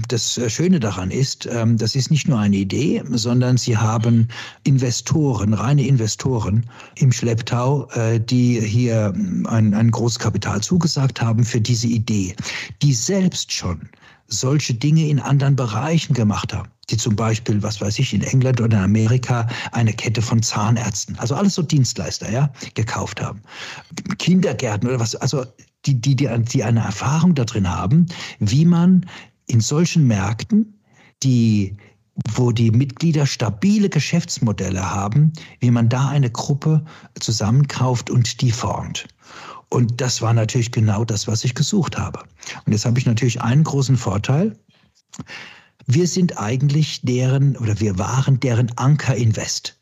[0.09, 4.29] Das äh, Schöne daran ist, ähm, das ist nicht nur eine Idee, sondern sie haben
[4.65, 11.45] Investoren, reine Investoren im Schlepptau, äh, die hier ähm, ein, ein großes Kapital zugesagt haben
[11.45, 12.35] für diese Idee,
[12.83, 13.89] die selbst schon
[14.27, 16.69] solche Dinge in anderen Bereichen gemacht haben.
[16.91, 21.17] Die zum Beispiel, was weiß ich, in England oder in Amerika eine Kette von Zahnärzten,
[21.19, 23.41] also alles so Dienstleister, ja, gekauft haben.
[24.19, 25.45] Kindergärten oder was, also
[25.87, 28.07] die, die, die, eine Erfahrung darin haben,
[28.39, 29.07] wie man
[29.51, 30.81] in solchen Märkten,
[31.23, 31.77] die
[32.35, 36.85] wo die Mitglieder stabile Geschäftsmodelle haben, wie man da eine Gruppe
[37.19, 39.07] zusammenkauft und die formt.
[39.71, 42.21] Und das war natürlich genau das, was ich gesucht habe.
[42.67, 44.59] Und jetzt habe ich natürlich einen großen Vorteil.
[45.87, 49.79] Wir sind eigentlich deren oder wir waren deren Anker Invest.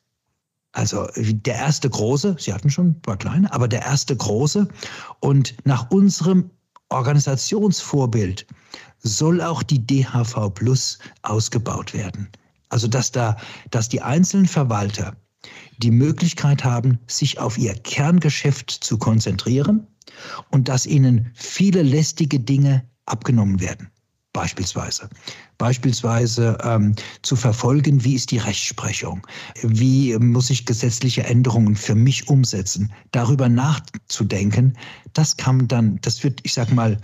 [0.72, 4.68] Also der erste große, Sie hatten schon ein paar kleine, aber der erste große.
[5.20, 6.50] Und nach unserem
[6.90, 8.46] Organisationsvorbild
[9.00, 12.28] soll auch die DHV Plus ausgebaut werden.
[12.68, 13.36] Also dass da,
[13.70, 15.16] dass die einzelnen Verwalter
[15.78, 19.86] die Möglichkeit haben, sich auf ihr Kerngeschäft zu konzentrieren
[20.50, 23.90] und dass ihnen viele lästige Dinge abgenommen werden.
[24.32, 25.08] Beispielsweise.
[25.56, 29.26] Beispielsweise ähm, zu verfolgen, wie ist die Rechtsprechung,
[29.62, 34.76] wie muss ich gesetzliche Änderungen für mich umsetzen, darüber nachzudenken,
[35.14, 36.98] das kann dann, das wird, ich sag mal,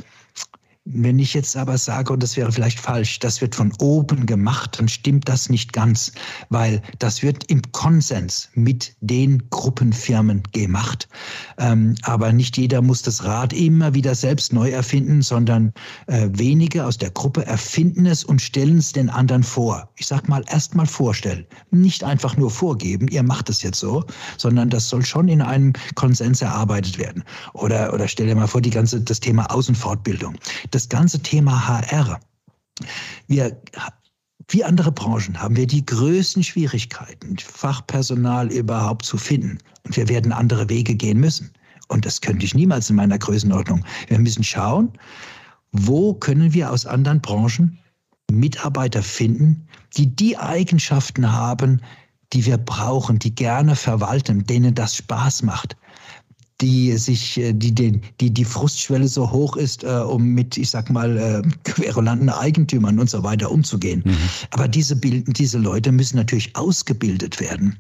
[0.87, 4.79] wenn ich jetzt aber sage, und das wäre vielleicht falsch, das wird von oben gemacht,
[4.79, 6.13] dann stimmt das nicht ganz,
[6.51, 11.09] weil das wird im Konsens mit den Gruppenfirmen gemacht.
[11.57, 15.73] Ähm, aber nicht jeder muss das Rad immer wieder selbst neu erfinden, sondern
[16.07, 19.89] äh, wenige aus der Gruppe erfinden es und stellen es den anderen vor.
[19.97, 21.47] Ich sage mal, erst mal vorstellen.
[21.71, 24.05] Nicht einfach nur vorgeben, ihr macht es jetzt so,
[24.37, 27.25] sondern das soll schon in einem Konsens erarbeitet werden.
[27.55, 30.37] Oder, oder stell dir mal vor, die ganze, das Thema Außenfortbildung
[30.75, 32.21] das ganze Thema HR.
[33.29, 33.57] Wir,
[34.49, 39.59] wie andere Branchen haben wir die größten Schwierigkeiten, Fachpersonal überhaupt zu finden.
[39.85, 41.53] Und wir werden andere Wege gehen müssen.
[41.89, 43.85] Und das könnte ich niemals in meiner Größenordnung.
[44.09, 44.93] Wir müssen schauen,
[45.73, 47.79] wo können wir aus anderen Branchen
[48.31, 51.81] Mitarbeiter finden, die die Eigenschaften haben,
[52.33, 55.77] die wir brauchen, die gerne verwalten, denen das Spaß macht,
[56.61, 60.71] die sich, äh, die, die, die, die Frustschwelle so hoch ist, äh, um mit, ich
[60.71, 64.03] sag mal, äh, querulanten Eigentümern und so weiter umzugehen.
[64.05, 64.17] Mhm.
[64.51, 67.77] Aber diese, diese Leute müssen natürlich ausgebildet werden.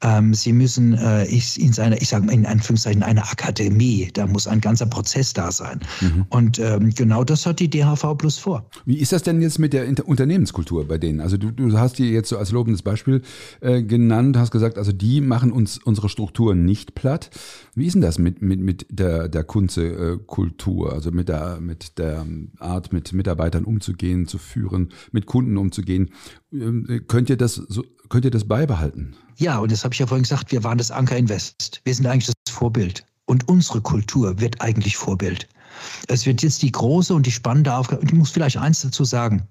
[0.00, 4.46] Ähm, sie müssen äh, in seiner, ich sage mal in Anführungszeichen, eine Akademie, da muss
[4.46, 5.80] ein ganzer Prozess da sein.
[6.00, 6.26] Mhm.
[6.30, 8.66] Und ähm, genau das hat die DHV Plus vor.
[8.86, 11.20] Wie ist das denn jetzt mit der Inter Unternehmenskultur bei denen?
[11.20, 13.22] Also du, du hast die jetzt so als lobendes Beispiel
[13.60, 17.30] äh, genannt, hast gesagt, also die machen uns unsere Strukturen nicht platt.
[17.74, 22.26] Wie ist denn das mit, mit, mit der, der Kunze-Kultur, also mit der, mit der
[22.58, 26.10] Art, mit Mitarbeitern umzugehen, zu führen, mit Kunden umzugehen?
[26.52, 29.14] Ähm, könnt ihr das, so, könnt ihr das beibehalten?
[29.36, 31.80] Ja, und das habe ich ja vorhin gesagt, wir waren das Anker Invest.
[31.84, 33.04] Wir sind eigentlich das Vorbild.
[33.26, 35.48] Und unsere Kultur wird eigentlich Vorbild.
[36.08, 39.04] Es wird jetzt die große und die spannende Aufgabe, und ich muss vielleicht eins dazu
[39.04, 39.46] sagen.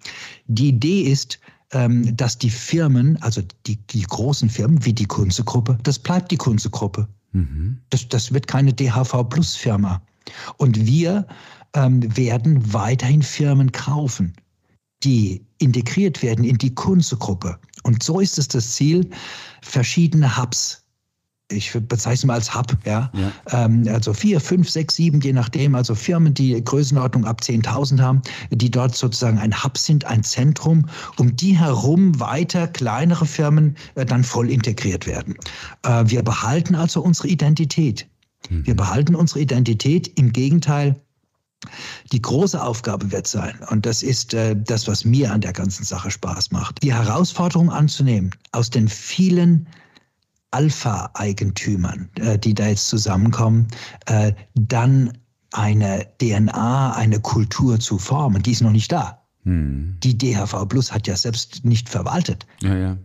[0.48, 1.40] Die Idee ist,
[1.72, 6.38] ähm, dass die Firmen, also die, die großen Firmen wie die Kunze-Gruppe, das bleibt die
[6.38, 7.08] Kunze-Gruppe.
[7.34, 7.80] Mhm.
[7.90, 10.02] Das, das wird keine DHV Plus Firma.
[10.58, 11.28] Und wir
[11.76, 14.34] ähm, werden weiterhin Firmen kaufen,
[15.04, 17.60] die integriert werden in die Kunze-Gruppe.
[17.84, 19.10] Und so ist es das Ziel,
[19.62, 20.83] verschiedene Hubs
[21.54, 23.12] ich bezeichne es mal als Hub, ja.
[23.14, 23.32] ja.
[23.66, 28.22] Ähm, also vier, fünf, sechs, sieben, je nachdem, also Firmen, die Größenordnung ab 10.000 haben,
[28.52, 30.88] die dort sozusagen ein Hub sind, ein Zentrum,
[31.18, 35.36] um die herum weiter kleinere Firmen äh, dann voll integriert werden.
[35.84, 38.08] Äh, wir behalten also unsere Identität.
[38.50, 38.66] Mhm.
[38.66, 40.08] Wir behalten unsere Identität.
[40.20, 41.00] Im Gegenteil,
[42.12, 45.86] die große Aufgabe wird sein, und das ist äh, das, was mir an der ganzen
[45.86, 49.68] Sache Spaß macht, die Herausforderung anzunehmen, aus den vielen
[50.54, 53.68] Alpha-Eigentümern, äh, die da jetzt zusammenkommen,
[54.06, 55.18] äh, dann
[55.52, 58.42] eine DNA, eine Kultur zu formen.
[58.44, 59.20] Die ist noch nicht da.
[59.44, 59.98] Hm.
[60.04, 62.46] Die DHV Plus hat ja selbst nicht verwaltet.
[62.62, 62.98] Ja, ja.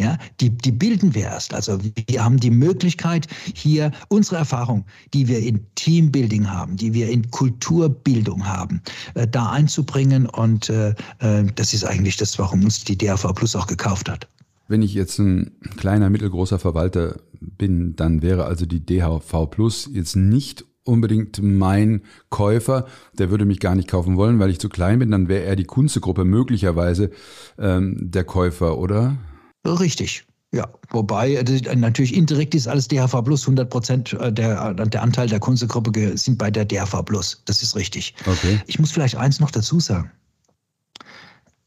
[0.00, 1.54] Ja, die, die bilden wir erst.
[1.54, 7.08] Also wir haben die Möglichkeit, hier unsere Erfahrung, die wir in Teambuilding haben, die wir
[7.08, 8.82] in Kulturbildung haben,
[9.14, 10.26] äh, da einzubringen.
[10.26, 14.26] Und äh, äh das ist eigentlich das, warum uns die DHV Plus auch gekauft hat.
[14.72, 20.16] Wenn ich jetzt ein kleiner, mittelgroßer Verwalter bin, dann wäre also die DHV Plus jetzt
[20.16, 24.98] nicht unbedingt mein Käufer, der würde mich gar nicht kaufen wollen, weil ich zu klein
[24.98, 27.10] bin, dann wäre er die Kunstgruppe möglicherweise
[27.58, 29.18] ähm, der Käufer, oder?
[29.66, 30.24] Richtig.
[30.54, 35.28] Ja, wobei äh, natürlich indirekt ist alles DHV Plus, 100 Prozent äh, der, der Anteil
[35.28, 37.42] der Kunstgruppe sind bei der DHV Plus.
[37.44, 38.14] Das ist richtig.
[38.24, 38.58] Okay.
[38.66, 40.10] Ich muss vielleicht eins noch dazu sagen.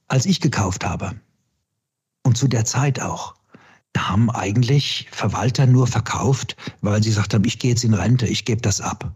[0.08, 1.12] Als ich gekauft habe,
[2.26, 3.36] und zu der Zeit auch.
[3.94, 8.28] Da haben eigentlich Verwalter nur verkauft, weil sie gesagt haben, ich gehe jetzt in Rente,
[8.28, 9.14] ich gebe das ab.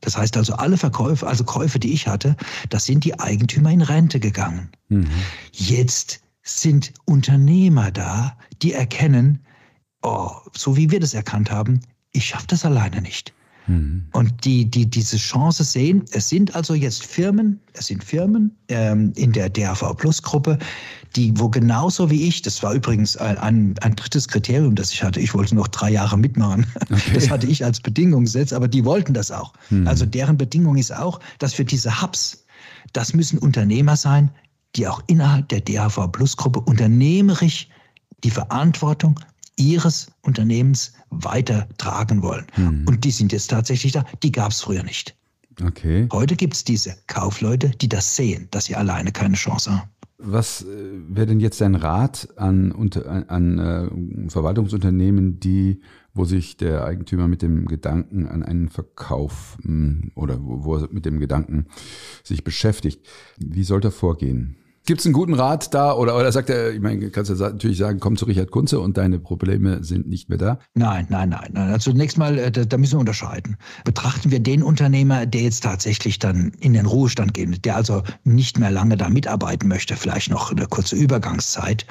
[0.00, 2.36] Das heißt also, alle Verkäufe, also Käufe, die ich hatte,
[2.70, 4.70] das sind die Eigentümer in Rente gegangen.
[4.88, 5.10] Mhm.
[5.52, 9.44] Jetzt sind Unternehmer da, die erkennen,
[10.02, 11.80] oh, so wie wir das erkannt haben,
[12.12, 13.34] ich schaffe das alleine nicht.
[13.66, 14.06] Mhm.
[14.12, 19.12] Und die, die diese Chance sehen, es sind also jetzt Firmen, es sind Firmen ähm,
[19.16, 20.58] in der DAV Plus Gruppe,
[21.16, 25.02] die, wo genauso wie ich, das war übrigens ein, ein, ein, drittes Kriterium, das ich
[25.02, 26.66] hatte, ich wollte noch drei Jahre mitmachen.
[26.90, 27.14] Okay.
[27.14, 29.52] Das hatte ich als Bedingung gesetzt, aber die wollten das auch.
[29.70, 29.88] Mhm.
[29.88, 32.44] Also deren Bedingung ist auch, dass für diese Hubs,
[32.92, 34.30] das müssen Unternehmer sein,
[34.76, 37.68] die auch innerhalb der DAV Plus Gruppe unternehmerisch
[38.24, 39.18] die Verantwortung
[39.56, 42.46] ihres Unternehmens weitertragen wollen.
[42.56, 42.84] Mhm.
[42.86, 44.04] Und die sind jetzt tatsächlich da.
[44.22, 45.16] Die gab es früher nicht.
[45.64, 46.08] Okay.
[46.12, 49.90] Heute gibt es diese Kaufleute, die das sehen, dass sie alleine keine Chance haben.
[50.18, 50.66] Was äh,
[51.08, 55.80] wäre denn jetzt dein Rat an, an, an äh, Verwaltungsunternehmen, die,
[56.14, 60.88] wo sich der Eigentümer mit dem Gedanken an einen Verkauf hm, oder wo, wo er
[60.90, 61.66] mit dem Gedanken
[62.22, 63.06] sich beschäftigt?
[63.38, 64.56] Wie sollte er vorgehen?
[64.86, 67.76] Gibt es einen guten Rat da oder, oder sagt er, ich meine, kannst du natürlich
[67.76, 70.60] sagen, komm zu Richard Kunze und deine Probleme sind nicht mehr da?
[70.74, 71.56] Nein, nein, nein.
[71.56, 73.56] Also zunächst mal, äh, da, da müssen wir unterscheiden.
[73.84, 78.60] Betrachten wir den Unternehmer, der jetzt tatsächlich dann in den Ruhestand geht, der also nicht
[78.60, 81.84] mehr lange da mitarbeiten möchte, vielleicht noch eine kurze Übergangszeit.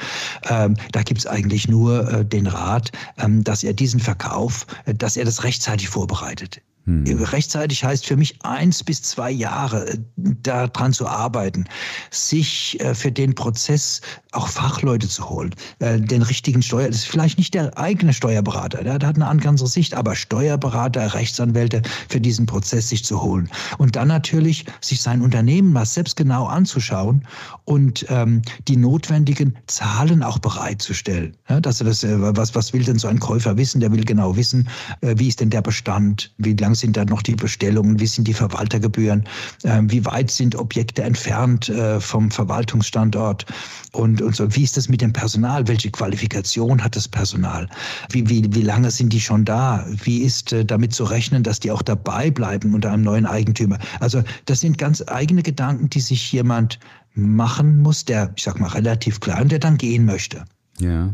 [0.50, 4.94] Ähm, da gibt es eigentlich nur äh, den Rat, ähm, dass er diesen Verkauf, äh,
[4.94, 6.62] dass er das rechtzeitig vorbereitet.
[6.86, 7.04] Hm.
[7.08, 9.98] Rechtzeitig heißt für mich eins bis zwei Jahre äh,
[10.44, 11.66] daran zu arbeiten,
[12.12, 14.02] sich äh, für den Prozess
[14.34, 18.84] auch Fachleute zu holen, äh, den richtigen Steuer, das ist vielleicht nicht der eigene Steuerberater,
[18.84, 23.50] der hat eine andere Sicht, aber Steuerberater, Rechtsanwälte für diesen Prozess sich zu holen.
[23.80, 27.26] Und dann natürlich sich sein Unternehmen mal selbst genau anzuschauen
[27.64, 31.36] und ähm, die notwendigen Zahlen auch bereitzustellen.
[31.50, 33.82] Ja, dass er das, was, was will denn so ein Käufer wissen?
[33.82, 34.68] Der will genau wissen,
[35.02, 38.34] wie ist denn der Bestand, wie lange sind da noch die Bestellungen, wie sind die
[38.34, 39.24] Verwaltergebühren,
[39.64, 43.46] äh, wie weit sind Objekte entfernt äh, vom Verwaltungsstandort
[43.92, 47.70] und, und so, wie ist das mit dem Personal, welche Qualifikation hat das Personal,
[48.10, 51.60] wie, wie, wie lange sind die schon da, wie ist äh, damit zu rechnen, dass
[51.60, 53.80] die auch dabei bleiben unter einem neuen Eigentümer.
[54.00, 56.80] Also das sind ganz eigene Gedanken, die sich jemand
[57.14, 60.44] machen muss, der, ich sag mal, relativ klein, der dann gehen möchte.
[60.80, 61.10] Ja.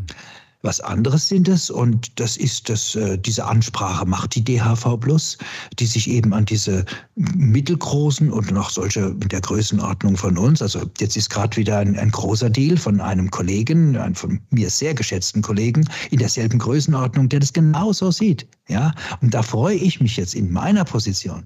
[0.63, 5.37] Was anderes sind es und das ist das, äh, diese Ansprache macht die DHV Plus,
[5.79, 10.81] die sich eben an diese mittelgroßen und noch solche mit der Größenordnung von uns, also
[10.99, 14.93] jetzt ist gerade wieder ein, ein großer Deal von einem Kollegen, einem von mir sehr
[14.93, 18.47] geschätzten Kollegen in derselben Größenordnung, der das genauso sieht.
[18.67, 21.45] Ja, und da freue ich mich jetzt in meiner Position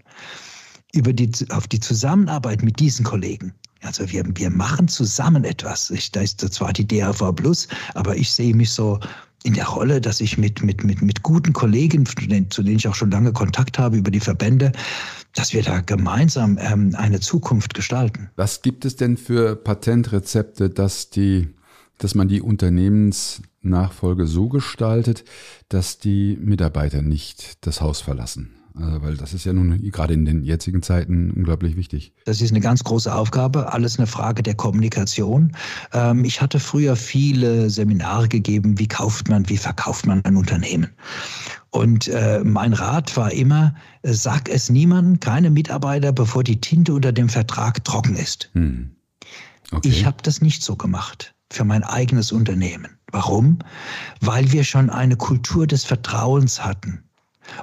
[0.94, 3.54] über die, auf die Zusammenarbeit mit diesen Kollegen.
[3.86, 5.90] Also wir, wir machen zusammen etwas.
[5.92, 9.00] Ich, da ist zwar die DAV Plus, aber ich sehe mich so
[9.44, 12.06] in der Rolle, dass ich mit, mit, mit, mit guten Kollegen,
[12.50, 14.72] zu denen ich auch schon lange Kontakt habe über die Verbände,
[15.36, 18.30] dass wir da gemeinsam ähm, eine Zukunft gestalten.
[18.36, 21.50] Was gibt es denn für Patentrezepte, dass die,
[22.00, 25.24] dass man die Unternehmensnachfolge so gestaltet,
[25.70, 28.56] dass die Mitarbeiter nicht das Haus verlassen?
[28.78, 32.14] Also, weil das ist ja nun gerade in den jetzigen Zeiten unglaublich wichtig.
[32.26, 35.56] Das ist eine ganz große Aufgabe, alles eine Frage der Kommunikation.
[35.94, 40.90] Ähm, ich hatte früher viele Seminare gegeben, wie kauft man, wie verkauft man ein Unternehmen.
[41.70, 47.12] Und äh, mein Rat war immer, sag es niemandem, keine Mitarbeiter, bevor die Tinte unter
[47.12, 48.50] dem Vertrag trocken ist.
[48.54, 48.92] Hm.
[49.72, 49.90] Okay.
[49.90, 52.98] Ich habe das nicht so gemacht für mein eigenes Unternehmen.
[53.12, 53.60] Warum?
[54.20, 57.04] Weil wir schon eine Kultur des Vertrauens hatten.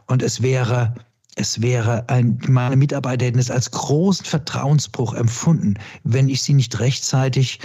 [0.07, 0.95] Und es wäre,
[1.37, 6.79] es wäre ein, meine Mitarbeiter hätten es als großen Vertrauensbruch empfunden, wenn ich sie nicht
[6.79, 7.61] rechtzeitig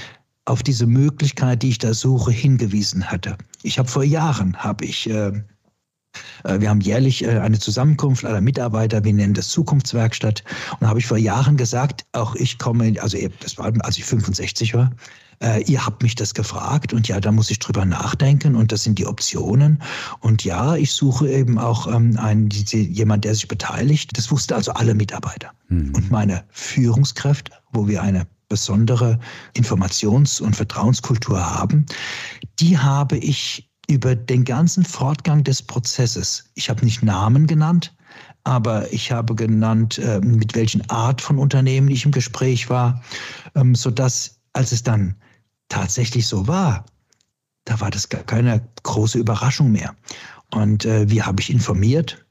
[0.45, 3.37] auf diese Möglichkeit, die ich da suche, hingewiesen hatte.
[3.63, 5.33] Ich habe vor Jahren, habe ich, äh,
[6.45, 10.43] äh wir haben jährlich äh, eine Zusammenkunft aller Mitarbeiter, wir nennen das Zukunftswerkstatt.
[10.71, 14.05] Und da habe ich vor Jahren gesagt, auch ich komme, also das war, als ich
[14.05, 14.91] 65 war,
[15.41, 18.83] äh, ihr habt mich das gefragt und ja, da muss ich drüber nachdenken und das
[18.83, 19.81] sind die Optionen.
[20.19, 24.17] Und ja, ich suche eben auch ähm, einen, jemand, der sich beteiligt.
[24.17, 25.51] Das wussten also alle Mitarbeiter.
[25.69, 25.93] Mhm.
[25.95, 29.19] Und meine Führungskräfte, wo wir eine besondere
[29.55, 31.85] Informations- und Vertrauenskultur haben,
[32.59, 37.95] die habe ich über den ganzen Fortgang des Prozesses, ich habe nicht Namen genannt,
[38.43, 43.01] aber ich habe genannt, äh, mit welchen Art von Unternehmen ich im Gespräch war,
[43.55, 45.15] ähm, sodass als es dann
[45.69, 46.85] tatsächlich so war,
[47.65, 49.95] da war das gar keine große Überraschung mehr.
[50.51, 52.25] Und äh, wie habe ich informiert?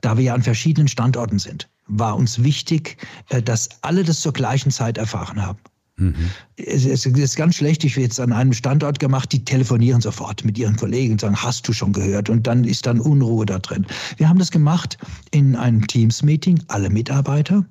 [0.00, 2.96] Da wir ja an verschiedenen Standorten sind, war uns wichtig,
[3.30, 5.58] äh, dass alle das zur gleichen Zeit erfahren haben.
[5.96, 6.30] Mhm.
[6.56, 10.44] Es, es, ist ganz schlecht, ich will jetzt an einem Standort gemacht, die telefonieren sofort
[10.44, 12.30] mit ihren Kollegen und sagen, hast du schon gehört?
[12.30, 13.86] Und dann ist dann Unruhe da drin.
[14.16, 14.96] Wir haben das gemacht
[15.32, 17.64] in einem Teams-Meeting, alle Mitarbeiter.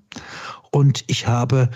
[0.71, 1.69] Und ich habe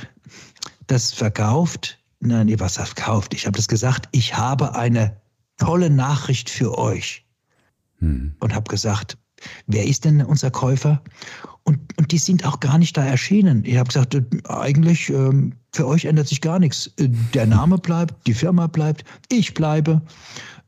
[0.88, 3.33] das verkauft nein, ihr was verkauft.
[3.33, 5.15] Ich habe das gesagt, ich habe eine
[5.57, 7.25] tolle Nachricht für euch.
[7.99, 8.35] Hm.
[8.39, 9.17] Und habe gesagt,
[9.67, 11.01] wer ist denn unser Käufer?
[11.63, 13.63] Und, und die sind auch gar nicht da erschienen.
[13.65, 14.15] Ich habe gesagt,
[14.47, 16.91] eigentlich ähm, für euch ändert sich gar nichts.
[16.97, 20.01] Der Name bleibt, die Firma bleibt, ich bleibe.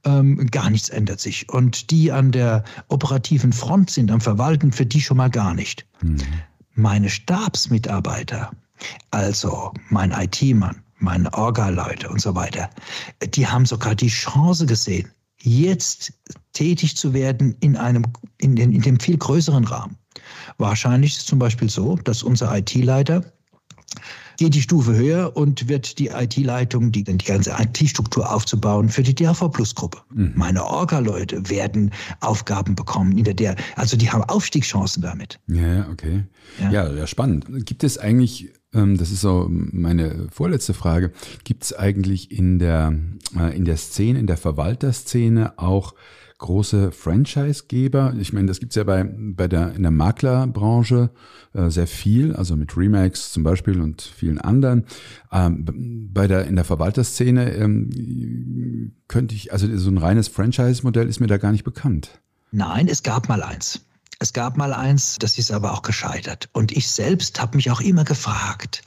[0.06, 1.50] Ähm, gar nichts ändert sich.
[1.50, 5.86] Und die an der operativen Front sind, am Verwalten, für die schon mal gar nicht.
[6.00, 6.18] Hm.
[6.74, 8.52] Meine Stabsmitarbeiter,
[9.12, 12.70] also mein IT-Mann, meine Orga-Leute und so weiter,
[13.34, 16.14] die haben sogar die Chance gesehen, jetzt
[16.54, 18.04] tätig zu werden in einem,
[18.40, 19.98] in, den, in dem viel größeren Rahmen.
[20.58, 23.24] Wahrscheinlich ist es zum Beispiel so, dass unser IT-Leiter
[24.38, 29.16] geht die Stufe höher und wird die IT-Leitung, die, die ganze IT-Struktur aufzubauen für die
[29.16, 30.00] DAV Plus Gruppe.
[30.14, 30.34] Mhm.
[30.36, 35.40] Meine Orga-Leute werden Aufgaben bekommen in der der, also die haben Aufstiegschancen damit.
[35.48, 36.24] Ja, okay.
[36.60, 37.66] Ja, ja, ja spannend.
[37.66, 41.12] Gibt es eigentlich das ist so meine vorletzte Frage.
[41.44, 42.94] Gibt es eigentlich in der,
[43.38, 45.94] äh, in der Szene, in der Verwalterszene auch
[46.38, 48.16] große Franchise-Geber?
[48.20, 51.12] Ich meine, das gibt es ja bei, bei der, in der Maklerbranche
[51.54, 54.86] äh, sehr viel, also mit Remax zum Beispiel und vielen anderen.
[55.32, 61.20] Ähm, bei der, in der Verwalterszene ähm, könnte ich, also so ein reines Franchise-Modell ist
[61.20, 62.22] mir da gar nicht bekannt.
[62.52, 63.87] Nein, es gab mal eins.
[64.20, 66.50] Es gab mal eins, das ist aber auch gescheitert.
[66.54, 68.82] Und ich selbst habe mich auch immer gefragt.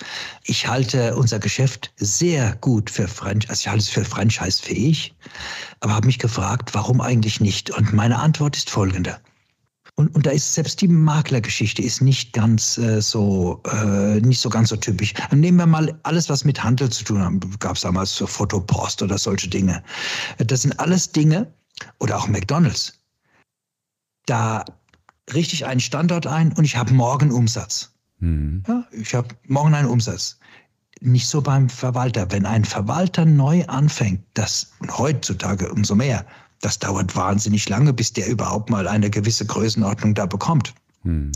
[0.44, 5.14] Ich halte unser Geschäft sehr gut für Franchise, also ich halte es für franchise-fähig,
[5.80, 7.70] aber habe mich gefragt, warum eigentlich nicht?
[7.70, 9.20] Und meine Antwort ist folgende.
[9.94, 14.48] Und, und da ist selbst die Maklergeschichte ist nicht ganz äh, so äh, nicht so
[14.48, 15.14] ganz so typisch.
[15.30, 17.60] Nehmen wir mal alles, was mit Handel zu tun hat.
[17.60, 19.82] Gab es damals so Fotopost oder solche Dinge.
[20.38, 21.52] Das sind alles Dinge
[21.98, 22.98] oder auch McDonald's.
[24.26, 24.64] Da
[25.34, 27.92] richte ich einen Standort ein und ich habe morgen Umsatz.
[28.18, 28.62] Mhm.
[28.66, 30.38] Ja, ich habe morgen einen Umsatz.
[31.00, 32.30] Nicht so beim Verwalter.
[32.30, 36.26] Wenn ein Verwalter neu anfängt, das heutzutage umso mehr,
[36.60, 40.74] das dauert wahnsinnig lange, bis der überhaupt mal eine gewisse Größenordnung da bekommt.
[41.02, 41.32] Mhm.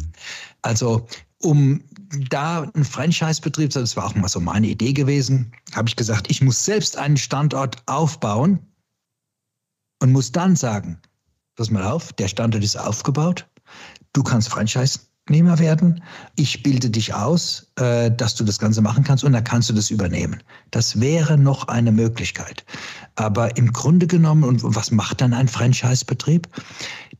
[0.62, 1.07] Also
[1.40, 1.82] um
[2.30, 6.42] da ein Franchise-Betrieb, das war auch mal so meine Idee gewesen, habe ich gesagt, ich
[6.42, 8.59] muss selbst einen Standort aufbauen
[10.01, 10.99] und muss dann sagen,
[11.57, 13.49] pass mal auf, der Standort ist aufgebaut,
[14.12, 16.03] du kannst Franchise-Nehmer werden,
[16.37, 19.75] ich bilde dich aus, äh, dass du das Ganze machen kannst und dann kannst du
[19.75, 20.43] das übernehmen.
[20.71, 22.65] Das wäre noch eine Möglichkeit.
[23.17, 26.49] Aber im Grunde genommen, und was macht dann ein Franchise-Betrieb?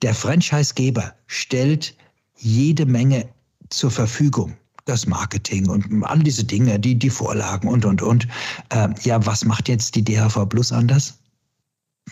[0.03, 1.97] Der Franchise-Geber stellt
[2.37, 3.29] jede Menge
[3.71, 8.29] zur Verfügung das Marketing und all diese Dinge, die, die Vorlagen und, und, und.
[8.69, 11.19] Äh, ja, was macht jetzt die DHV Plus anders?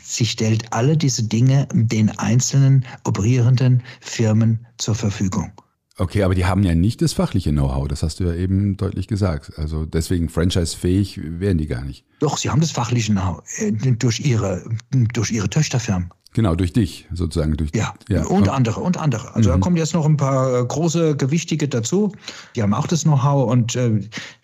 [0.00, 5.52] Sie stellt alle diese Dinge den einzelnen operierenden Firmen zur Verfügung.
[5.98, 9.08] Okay, aber die haben ja nicht das fachliche Know-how, das hast du ja eben deutlich
[9.08, 9.52] gesagt.
[9.58, 12.06] Also deswegen franchise-fähig wären die gar nicht.
[12.20, 14.64] Doch, sie haben das fachliche Know-how äh, durch ihre,
[15.12, 16.10] durch ihre Töchterfirmen.
[16.34, 17.56] Genau, durch dich sozusagen.
[17.58, 19.34] Durch, ja, ja, und andere, und andere.
[19.34, 19.54] Also mhm.
[19.54, 22.12] da kommen jetzt noch ein paar äh, große Gewichtige dazu.
[22.56, 24.00] Die haben auch das Know-how und äh,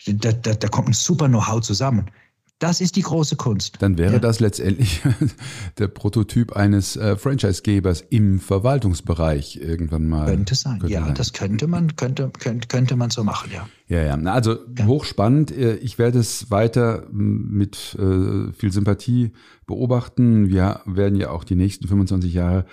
[0.07, 2.11] da, da, da kommt ein super Know-how zusammen.
[2.59, 3.76] Das ist die große Kunst.
[3.78, 4.18] Dann wäre ja.
[4.18, 5.00] das letztendlich
[5.78, 10.26] der Prototyp eines äh, Franchise-Gebers im Verwaltungsbereich irgendwann mal.
[10.26, 11.14] Könnte sein, könnte ja, sein.
[11.14, 13.68] das könnte man, könnte, könnte, könnte man so machen, ja.
[13.86, 14.32] Ja, ja.
[14.32, 14.86] Also ja.
[14.86, 15.52] hochspannend.
[15.52, 19.32] Äh, ich werde es weiter mit äh, viel Sympathie
[19.66, 20.48] beobachten.
[20.48, 22.66] Wir werden ja auch die nächsten 25 Jahre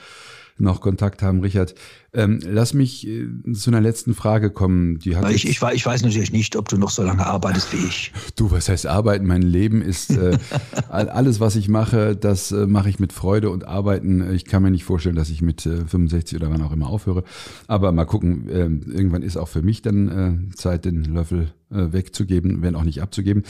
[0.58, 1.76] noch Kontakt haben, Richard.
[2.16, 5.00] Ähm, lass mich äh, zu einer letzten Frage kommen.
[5.00, 7.86] Die hat ich, ich, ich, weiß natürlich nicht, ob du noch so lange arbeitest wie
[7.86, 8.12] ich.
[8.36, 9.26] Du, was heißt arbeiten?
[9.26, 10.38] Mein Leben ist äh,
[10.90, 14.34] alles, was ich mache, das äh, mache ich mit Freude und Arbeiten.
[14.34, 17.24] Ich kann mir nicht vorstellen, dass ich mit äh, 65 oder wann auch immer aufhöre.
[17.68, 21.92] Aber mal gucken, ähm, irgendwann ist auch für mich dann äh, Zeit, den Löffel äh,
[21.92, 23.44] wegzugeben, wenn auch nicht abzugeben.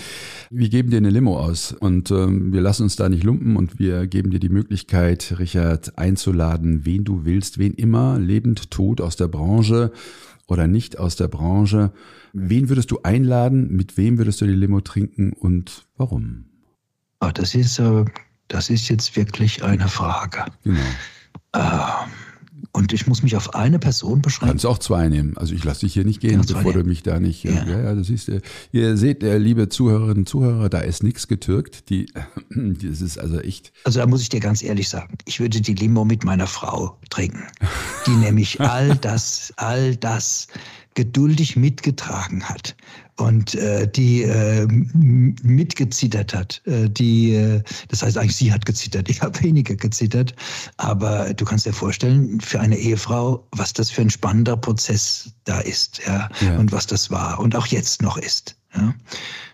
[0.50, 3.78] Wir geben dir eine Limo aus und ähm, wir lassen uns da nicht lumpen und
[3.78, 8.18] wir geben dir die Möglichkeit, Richard einzuladen, wen du willst, wen immer,
[8.56, 9.92] tot, aus der Branche
[10.48, 11.92] oder nicht aus der Branche.
[12.34, 13.76] Wen würdest du einladen?
[13.76, 16.46] Mit wem würdest du die Limo trinken und warum?
[17.22, 18.06] Oh, das ist, äh,
[18.48, 20.46] das ist jetzt wirklich eine Frage.
[20.64, 20.80] Genau.
[21.54, 22.12] Ähm,
[22.72, 24.52] und ich muss mich auf eine Person beschränken.
[24.52, 25.38] Kannst auch zwei nehmen.
[25.38, 27.44] Also ich lasse dich hier nicht gehen, bevor du mich da nicht.
[27.44, 28.42] Ja, ja, ja du siehst, äh,
[28.72, 31.90] ihr seht, äh, liebe Zuhörerinnen und Zuhörer, da ist nichts getürkt.
[31.90, 32.08] Die,
[32.50, 33.72] das ist also echt.
[33.84, 36.98] Also da muss ich dir ganz ehrlich sagen, ich würde die Limo mit meiner Frau
[37.10, 37.44] trinken.
[38.06, 40.48] Die nämlich all das, all das
[40.96, 42.76] geduldig mitgetragen hat
[43.18, 46.62] und äh, die äh, mitgezittert hat.
[46.66, 49.10] Äh, die, äh, das heißt eigentlich, sie hat gezittert.
[49.16, 50.36] Ich habe weniger gezittert.
[50.78, 55.60] Aber du kannst dir vorstellen, für eine Ehefrau, was das für ein spannender Prozess da
[55.60, 56.58] ist, ja, ja.
[56.58, 58.58] und was das war und auch jetzt noch ist.
[58.76, 58.94] Ja.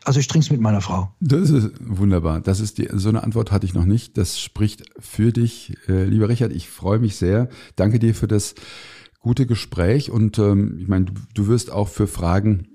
[0.04, 1.14] Also ich trinke es mit meiner Frau.
[1.20, 2.42] Das ist wunderbar.
[2.42, 4.18] Das ist die, so eine Antwort hatte ich noch nicht.
[4.18, 6.52] Das spricht für dich, äh, lieber Richard.
[6.52, 7.50] Ich freue mich sehr.
[7.76, 8.56] Danke dir für das
[9.20, 12.71] gute Gespräch und ähm, ich meine, du, du wirst auch für Fragen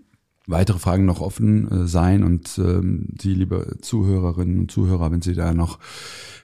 [0.46, 5.34] weitere Fragen noch offen äh, sein und ähm, Sie, liebe Zuhörerinnen und Zuhörer, wenn Sie
[5.34, 5.78] da noch,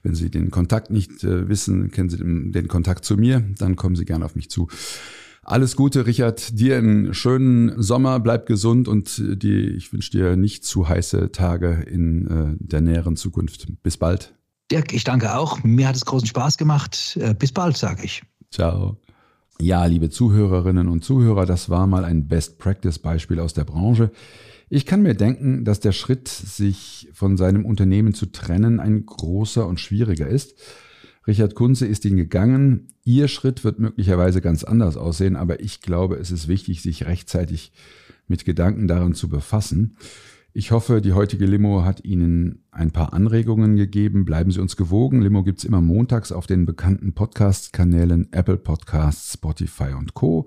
[0.02, 3.76] wenn Sie den Kontakt nicht äh, wissen, kennen Sie den, den Kontakt zu mir, dann
[3.76, 4.68] kommen Sie gerne auf mich zu.
[5.44, 6.58] Alles Gute, Richard.
[6.58, 11.32] Dir einen schönen Sommer, bleib gesund und äh, die, ich wünsche dir nicht zu heiße
[11.32, 13.66] Tage in äh, der näheren Zukunft.
[13.82, 14.34] Bis bald.
[14.70, 15.62] Dirk, ich danke auch.
[15.64, 17.18] Mir hat es großen Spaß gemacht.
[17.20, 18.22] Äh, bis bald, sage ich.
[18.50, 18.96] Ciao.
[19.62, 24.10] Ja, liebe Zuhörerinnen und Zuhörer, das war mal ein Best-Practice-Beispiel aus der Branche.
[24.68, 29.64] Ich kann mir denken, dass der Schritt, sich von seinem Unternehmen zu trennen, ein großer
[29.64, 30.58] und schwieriger ist.
[31.28, 32.88] Richard Kunze ist ihn gegangen.
[33.04, 37.70] Ihr Schritt wird möglicherweise ganz anders aussehen, aber ich glaube, es ist wichtig, sich rechtzeitig
[38.26, 39.96] mit Gedanken daran zu befassen.
[40.54, 44.26] Ich hoffe, die heutige Limo hat Ihnen ein paar Anregungen gegeben.
[44.26, 45.22] Bleiben Sie uns gewogen.
[45.22, 50.46] Limo gibt's immer montags auf den bekannten Podcast-Kanälen Apple Podcasts, Spotify und Co.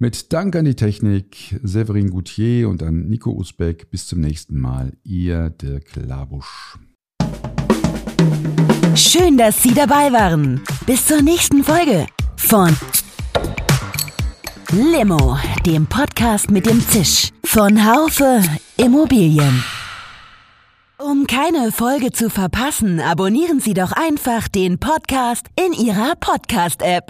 [0.00, 3.92] Mit Dank an die Technik, Severin Goutier und an Nico Usbeck.
[3.92, 4.94] Bis zum nächsten Mal.
[5.04, 6.76] Ihr Dirk Labusch.
[8.96, 10.62] Schön, dass Sie dabei waren.
[10.84, 12.76] Bis zur nächsten Folge von
[14.70, 18.42] Limo, dem Podcast mit dem Zisch von Haufe
[18.76, 19.64] Immobilien.
[20.98, 27.04] Um keine Folge zu verpassen, abonnieren Sie doch einfach den Podcast in Ihrer Podcast-App.